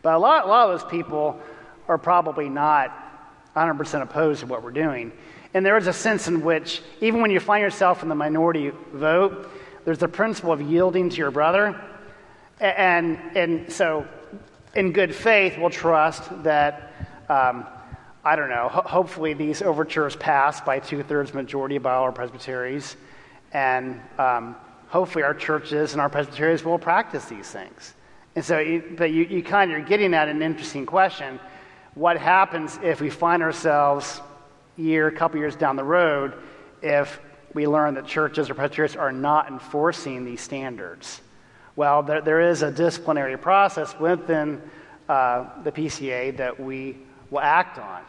[0.00, 1.38] But a lot, a lot of those people
[1.88, 2.96] are probably not
[3.54, 5.12] 100% opposed to what we're doing.
[5.54, 8.72] And there is a sense in which, even when you find yourself in the minority
[8.92, 9.50] vote,
[9.84, 11.80] there's the principle of yielding to your brother.
[12.60, 14.06] And, and so,
[14.74, 16.92] in good faith, we'll trust that
[17.28, 17.66] um,
[18.24, 22.12] I don't know, ho- hopefully these overtures pass by two thirds majority by all our
[22.12, 22.96] presbyteries.
[23.52, 24.56] And um,
[24.88, 27.94] hopefully our churches and our presbyteries will practice these things.
[28.36, 31.40] And so, you, but you, you kind of, you're getting at an interesting question.
[31.94, 34.20] What happens if we find ourselves
[34.76, 36.34] year, a couple years down the road,
[36.80, 37.20] if
[37.54, 41.20] we learn that churches or presbyteries are not enforcing these standards?
[41.76, 44.62] Well, there, there is a disciplinary process within
[45.08, 46.98] uh, the PCA that we
[47.30, 48.02] will act on.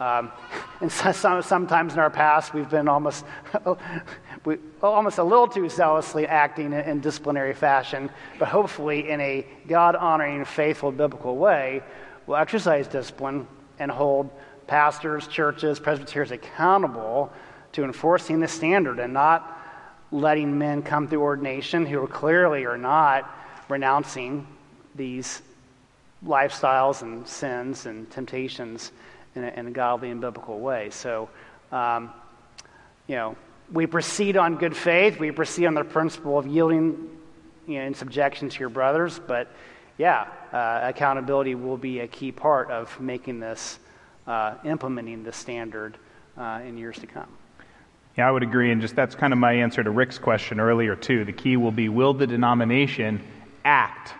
[0.00, 0.32] Um,
[0.80, 3.24] and so, some, sometimes in our past, we've been almost,
[4.44, 9.46] we, almost a little too zealously acting in, in disciplinary fashion, but hopefully in a
[9.68, 11.82] God honoring, faithful, biblical way,
[12.26, 13.46] we'll exercise discipline
[13.78, 14.30] and hold
[14.70, 17.32] pastors, churches, presbyteries accountable
[17.72, 19.60] to enforcing the standard and not
[20.12, 23.28] letting men come through ordination who clearly are not
[23.68, 24.46] renouncing
[24.94, 25.42] these
[26.24, 28.92] lifestyles and sins and temptations
[29.34, 30.88] in a, in a godly and biblical way.
[30.90, 31.28] So,
[31.72, 32.12] um,
[33.08, 33.36] you know,
[33.72, 35.18] we proceed on good faith.
[35.18, 37.10] We proceed on the principle of yielding
[37.66, 39.18] you know, in subjection to your brothers.
[39.18, 39.48] But
[39.98, 43.80] yeah, uh, accountability will be a key part of making this,
[44.26, 45.96] uh, implementing the standard
[46.36, 47.28] uh, in years to come.
[48.16, 48.70] Yeah, I would agree.
[48.72, 51.24] And just that's kind of my answer to Rick's question earlier, too.
[51.24, 53.22] The key will be will the denomination
[53.64, 54.14] act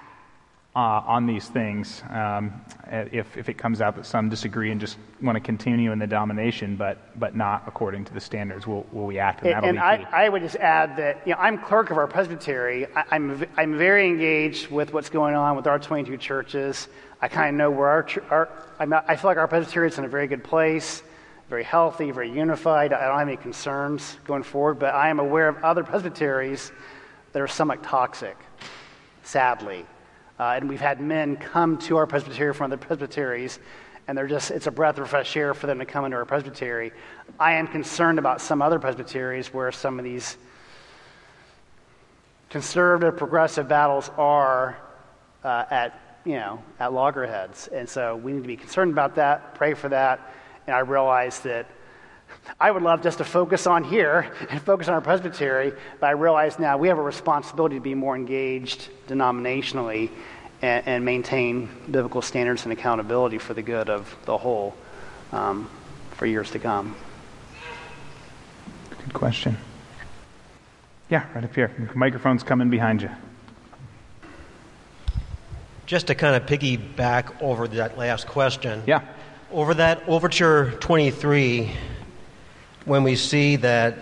[0.75, 2.53] uh, on these things um,
[2.87, 6.07] if, if it comes out that some disagree and just want to continue in the
[6.07, 8.67] denomination, but, but not according to the standards?
[8.67, 9.45] Will, will we act?
[9.45, 12.87] And, and I, I, would just add that you know, I'm clerk of our presbytery.
[12.95, 16.89] I, I'm, I'm very engaged with what's going on with our 22 churches.
[17.23, 18.49] I kind of know where our, our
[18.79, 21.03] i feel like our presbytery is in a very good place
[21.51, 22.93] very healthy, very unified.
[22.93, 26.71] I don't have any concerns going forward, but I am aware of other presbyteries
[27.33, 28.37] that are somewhat toxic,
[29.25, 29.85] sadly.
[30.39, 33.59] Uh, and we've had men come to our presbytery from other presbyteries,
[34.07, 36.25] and they're just, it's a breath of fresh air for them to come into our
[36.25, 36.93] presbytery.
[37.39, 40.37] I am concerned about some other presbyteries where some of these
[42.49, 44.79] conservative, progressive battles are
[45.43, 47.69] uh, at, you know, at loggerheads.
[47.69, 50.21] And so we need to be concerned about that, pray for that
[50.71, 51.67] and I realized that
[52.61, 56.13] I would love just to focus on here and focus on our presbytery, but I
[56.13, 60.11] realize now we have a responsibility to be more engaged denominationally
[60.63, 64.77] and, and maintain biblical standards and accountability for the good of the whole
[65.33, 65.69] um,
[66.13, 66.95] for years to come.
[68.91, 69.57] Good question.
[71.09, 71.91] Yeah, right up here.
[71.97, 73.11] Microphone's coming behind you.
[75.91, 78.85] Just to kind of piggyback over that last question.
[78.87, 79.03] Yeah.
[79.51, 81.69] Over that Overture 23,
[82.85, 83.99] when we see that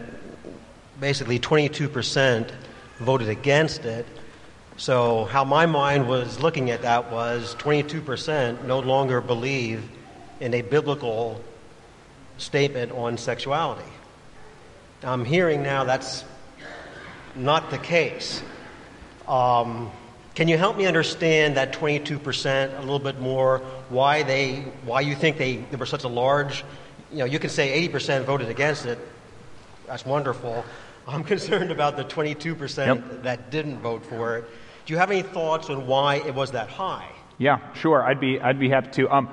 [1.00, 2.50] basically 22%
[2.98, 4.04] voted against it,
[4.76, 9.82] so how my mind was looking at that was 22% no longer believe
[10.40, 11.42] in a biblical
[12.36, 13.90] statement on sexuality.
[15.02, 16.26] I'm hearing now that's
[17.34, 18.42] not the case.
[19.26, 19.90] Um,
[20.38, 23.58] can you help me understand that 22% a little bit more?
[23.88, 26.64] Why they, why you think they, there were such a large,
[27.10, 29.00] you know, you can say 80% voted against it.
[29.88, 30.64] That's wonderful.
[31.08, 33.22] I'm concerned about the 22% yep.
[33.24, 34.44] that didn't vote for it.
[34.86, 37.10] Do you have any thoughts on why it was that high?
[37.38, 38.04] Yeah, sure.
[38.04, 39.10] I'd be, I'd be happy to.
[39.10, 39.28] Um,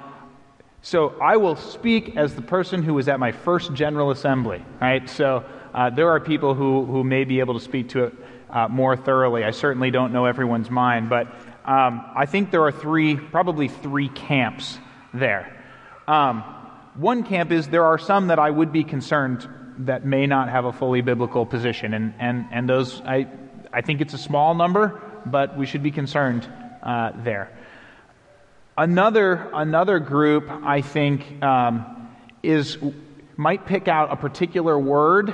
[0.82, 5.08] so I will speak as the person who was at my first General Assembly, right?
[5.08, 8.14] So uh, there are people who, who may be able to speak to it
[8.56, 9.44] uh, more thoroughly.
[9.44, 11.28] I certainly don't know everyone's mind, but
[11.66, 14.80] um, I think there are three, probably three camps
[15.14, 15.62] there.
[16.08, 16.42] Um,
[16.96, 19.46] one camp is there are some that I would be concerned
[19.80, 23.28] that may not have a fully biblical position, and, and, and those, I,
[23.74, 26.50] I think it's a small number, but we should be concerned
[26.82, 27.52] uh, there.
[28.78, 32.10] Another, another group, I think, um,
[32.42, 32.78] is
[33.36, 35.34] might pick out a particular word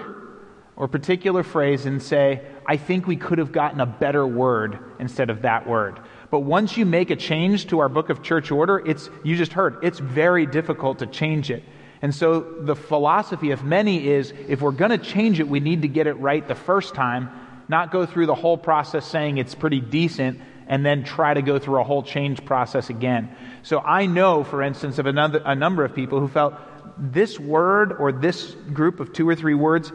[0.75, 5.29] or particular phrase and say, I think we could have gotten a better word instead
[5.29, 5.99] of that word.
[6.29, 9.53] But once you make a change to our book of church order, it's, you just
[9.53, 11.63] heard, it's very difficult to change it.
[12.01, 15.83] And so the philosophy of many is if we're going to change it, we need
[15.83, 17.29] to get it right the first time,
[17.67, 21.59] not go through the whole process saying it's pretty decent and then try to go
[21.59, 23.35] through a whole change process again.
[23.61, 26.55] So I know, for instance, of another, a number of people who felt
[26.97, 29.91] this word or this group of two or three words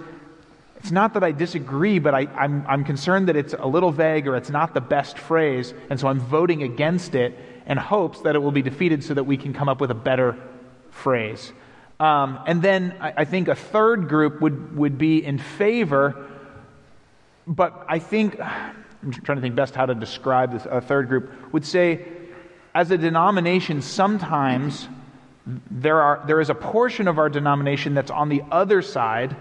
[0.86, 4.36] it's not that I disagree, but I, am concerned that it's a little vague or
[4.36, 8.38] it's not the best phrase, and so I'm voting against it in hopes that it
[8.38, 10.38] will be defeated so that we can come up with a better
[10.90, 11.52] phrase.
[11.98, 16.24] Um, and then I, I think a third group would, would be in favor,
[17.48, 21.52] but I think, I'm trying to think best how to describe this, a third group,
[21.52, 22.06] would say,
[22.76, 24.86] as a denomination, sometimes
[25.68, 29.34] there, are, there is a portion of our denomination that's on the other side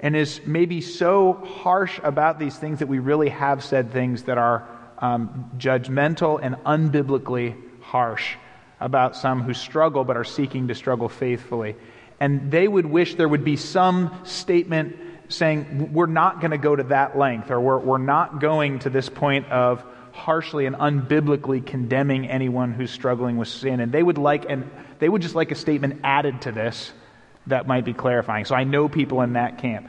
[0.00, 4.38] and is maybe so harsh about these things that we really have said things that
[4.38, 4.66] are
[4.98, 8.36] um, judgmental and unbiblically harsh
[8.80, 11.76] about some who struggle but are seeking to struggle faithfully.
[12.18, 14.96] And they would wish there would be some statement
[15.28, 18.90] saying, we're not going to go to that length, or we're, we're not going to
[18.90, 23.80] this point of harshly and unbiblically condemning anyone who's struggling with sin.
[23.80, 26.92] And they would like, and they would just like a statement added to this
[27.46, 28.44] that might be clarifying.
[28.44, 29.88] So I know people in that camp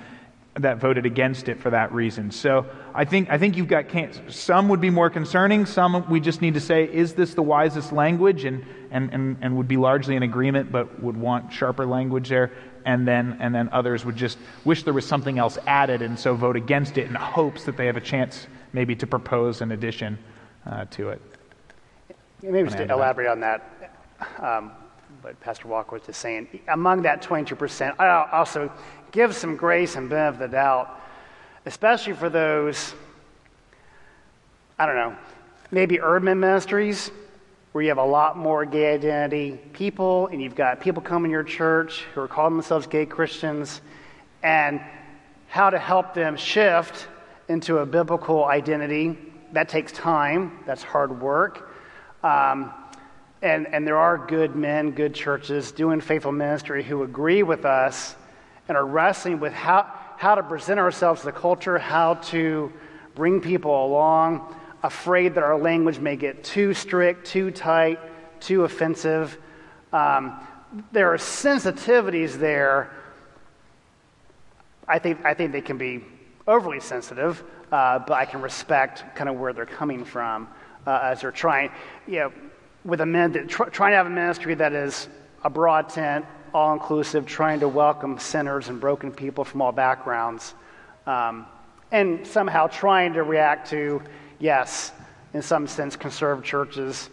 [0.56, 2.30] that voted against it for that reason.
[2.30, 4.20] So I think, I think you've got camps.
[4.36, 5.66] Some would be more concerning.
[5.66, 8.43] Some we just need to say, is this the wisest language?
[8.43, 12.52] And, and, and, and would be largely in agreement, but would want sharper language there.
[12.86, 16.34] And then, and then others would just wish there was something else added and so
[16.34, 20.18] vote against it in hopes that they have a chance maybe to propose an addition
[20.66, 21.22] uh, to it.
[22.41, 23.95] Maybe just to elaborate on that.
[24.39, 24.72] Um,
[25.22, 26.47] what Pastor was just saying.
[26.67, 28.72] Among that 22%, I also
[29.11, 30.99] give some grace and benefit of the doubt,
[31.65, 32.93] especially for those,
[34.80, 35.15] I don't know,
[35.69, 37.11] maybe urban ministries
[37.72, 41.34] where you have a lot more gay identity people and you've got people coming to
[41.34, 43.82] your church who are calling themselves gay Christians
[44.43, 44.82] and
[45.47, 47.07] how to help them shift
[47.47, 49.17] into a biblical identity.
[49.53, 51.69] That takes time, that's hard work.
[52.24, 52.74] Um,
[53.42, 58.16] and, and there are good men, good churches doing faithful ministry who agree with us
[58.68, 62.72] and are wrestling with how, how to present ourselves to the culture, how to
[63.16, 68.00] bring people along, afraid that our language may get too strict, too tight,
[68.39, 69.38] too offensive.
[69.92, 70.39] Um,
[70.92, 72.92] there are sensitivities there.
[74.88, 76.04] I think, I think they can be
[76.48, 80.48] overly sensitive, uh, but I can respect kind of where they're coming from
[80.86, 81.72] uh, as they're trying.
[82.08, 82.34] You know,
[82.84, 85.07] with a min- tr- trying to have a ministry that is
[85.43, 90.53] a broad tent, all inclusive, trying to welcome sinners and broken people from all backgrounds,
[91.05, 91.45] um,
[91.91, 94.01] and somehow trying to react to,
[94.39, 94.91] yes,
[95.34, 97.09] in some sense, conservative churches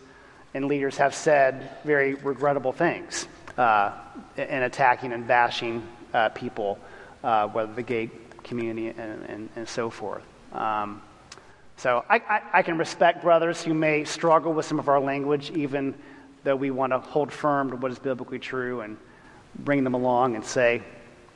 [0.54, 3.92] and leaders have said very regrettable things uh,
[4.36, 6.78] in attacking and bashing uh, people,
[7.22, 8.10] uh, whether the gay
[8.42, 10.22] community and, and, and so forth.
[10.52, 11.02] Um,
[11.78, 15.52] so I, I, I, can respect brothers who may struggle with some of our language,
[15.52, 15.94] even
[16.42, 18.96] though we want to hold firm to what is biblically true and
[19.60, 20.82] bring them along and say,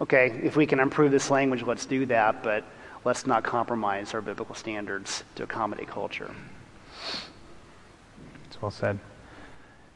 [0.01, 2.65] okay, if we can improve this language, let's do that, but
[3.05, 6.35] let's not compromise our biblical standards to accommodate culture.
[8.47, 8.99] It's well said.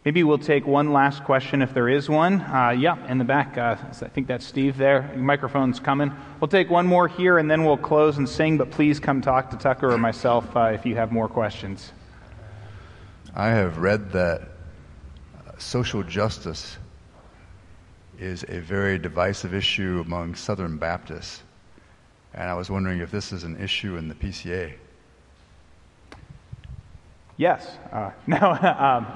[0.07, 2.41] Maybe we'll take one last question if there is one.
[2.41, 3.59] Uh, yeah, in the back.
[3.59, 5.11] Uh, I think that's Steve there.
[5.13, 6.15] Your microphone's coming.
[6.39, 9.51] We'll take one more here and then we'll close and sing, but please come talk
[9.51, 11.91] to Tucker or myself uh, if you have more questions.
[13.35, 16.77] I have read that uh, social justice
[18.21, 21.43] is a very divisive issue among Southern Baptists.
[22.33, 24.73] And I was wondering if this is an issue in the PCA.
[27.37, 27.77] Yes.
[27.91, 28.53] Uh, no.
[28.53, 29.07] um,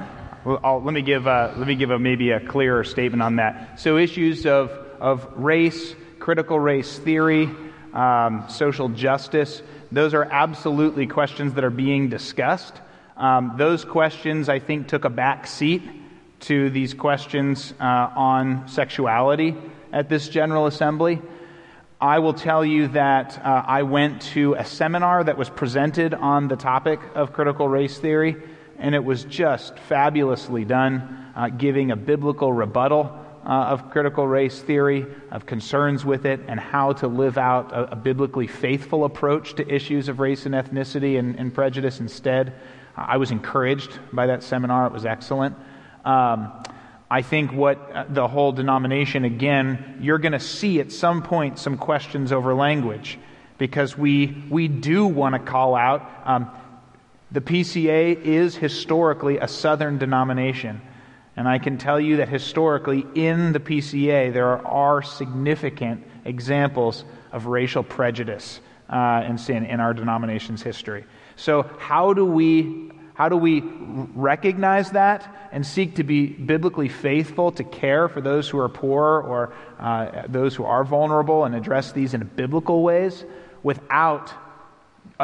[0.45, 3.80] let me give, uh, let me give a, maybe a clearer statement on that.
[3.80, 7.51] So, issues of, of race, critical race theory,
[7.93, 9.62] um, social justice,
[9.93, 12.80] those are absolutely questions that are being discussed.
[13.16, 15.82] Um, those questions, I think, took a back seat
[16.41, 19.57] to these questions uh, on sexuality
[19.93, 21.20] at this General Assembly.
[22.01, 26.49] I will tell you that uh, I went to a seminar that was presented on
[26.49, 28.36] the topic of critical race theory
[28.81, 34.61] and it was just fabulously done, uh, giving a biblical rebuttal uh, of critical race
[34.61, 39.55] theory, of concerns with it, and how to live out a, a biblically faithful approach
[39.55, 42.53] to issues of race and ethnicity and, and prejudice instead.
[42.97, 45.57] I was encouraged by that seminar, it was excellent.
[46.05, 46.53] Um,
[47.11, 51.59] I think what uh, the whole denomination, again, you're going to see at some point
[51.59, 53.18] some questions over language
[53.59, 56.09] because we, we do want to call out.
[56.24, 56.51] Um,
[57.33, 60.81] the PCA is historically a Southern denomination.
[61.37, 67.47] And I can tell you that historically in the PCA, there are significant examples of
[67.47, 68.61] racial prejudice
[68.91, 71.05] uh, and sin in our denomination's history.
[71.37, 73.61] So, how do we how do we
[74.14, 79.20] recognize that and seek to be biblically faithful to care for those who are poor
[79.20, 83.26] or uh, those who are vulnerable and address these in biblical ways
[83.62, 84.33] without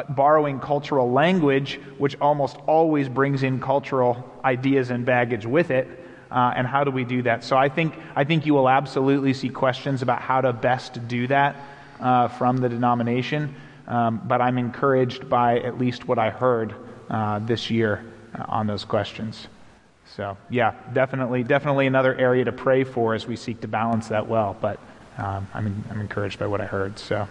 [0.05, 5.89] borrowing cultural language, which almost always brings in cultural ideas and baggage with it.
[6.31, 7.45] Uh, and how do we do that?
[7.45, 11.27] So I think, I think you will absolutely see questions about how to best do
[11.29, 11.57] that
[12.01, 13.55] uh, from the denomination.
[13.87, 16.75] Um, but I'm encouraged by at least what I heard
[17.09, 19.47] uh, this year uh, on those questions.
[20.17, 24.27] So yeah, definitely, definitely another area to pray for as we seek to balance that
[24.27, 24.57] well.
[24.61, 24.81] But
[25.19, 26.99] um, I'm, I'm encouraged by what I heard.
[26.99, 27.29] So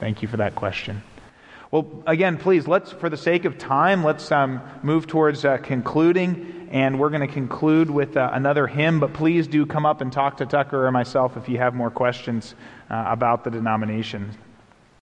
[0.00, 1.02] thank you for that question.
[1.70, 6.68] Well, again, please, let's, for the sake of time, let's um, move towards uh, concluding.
[6.70, 10.12] And we're going to conclude with uh, another hymn, but please do come up and
[10.12, 12.54] talk to Tucker or myself if you have more questions
[12.88, 14.34] uh, about the denomination.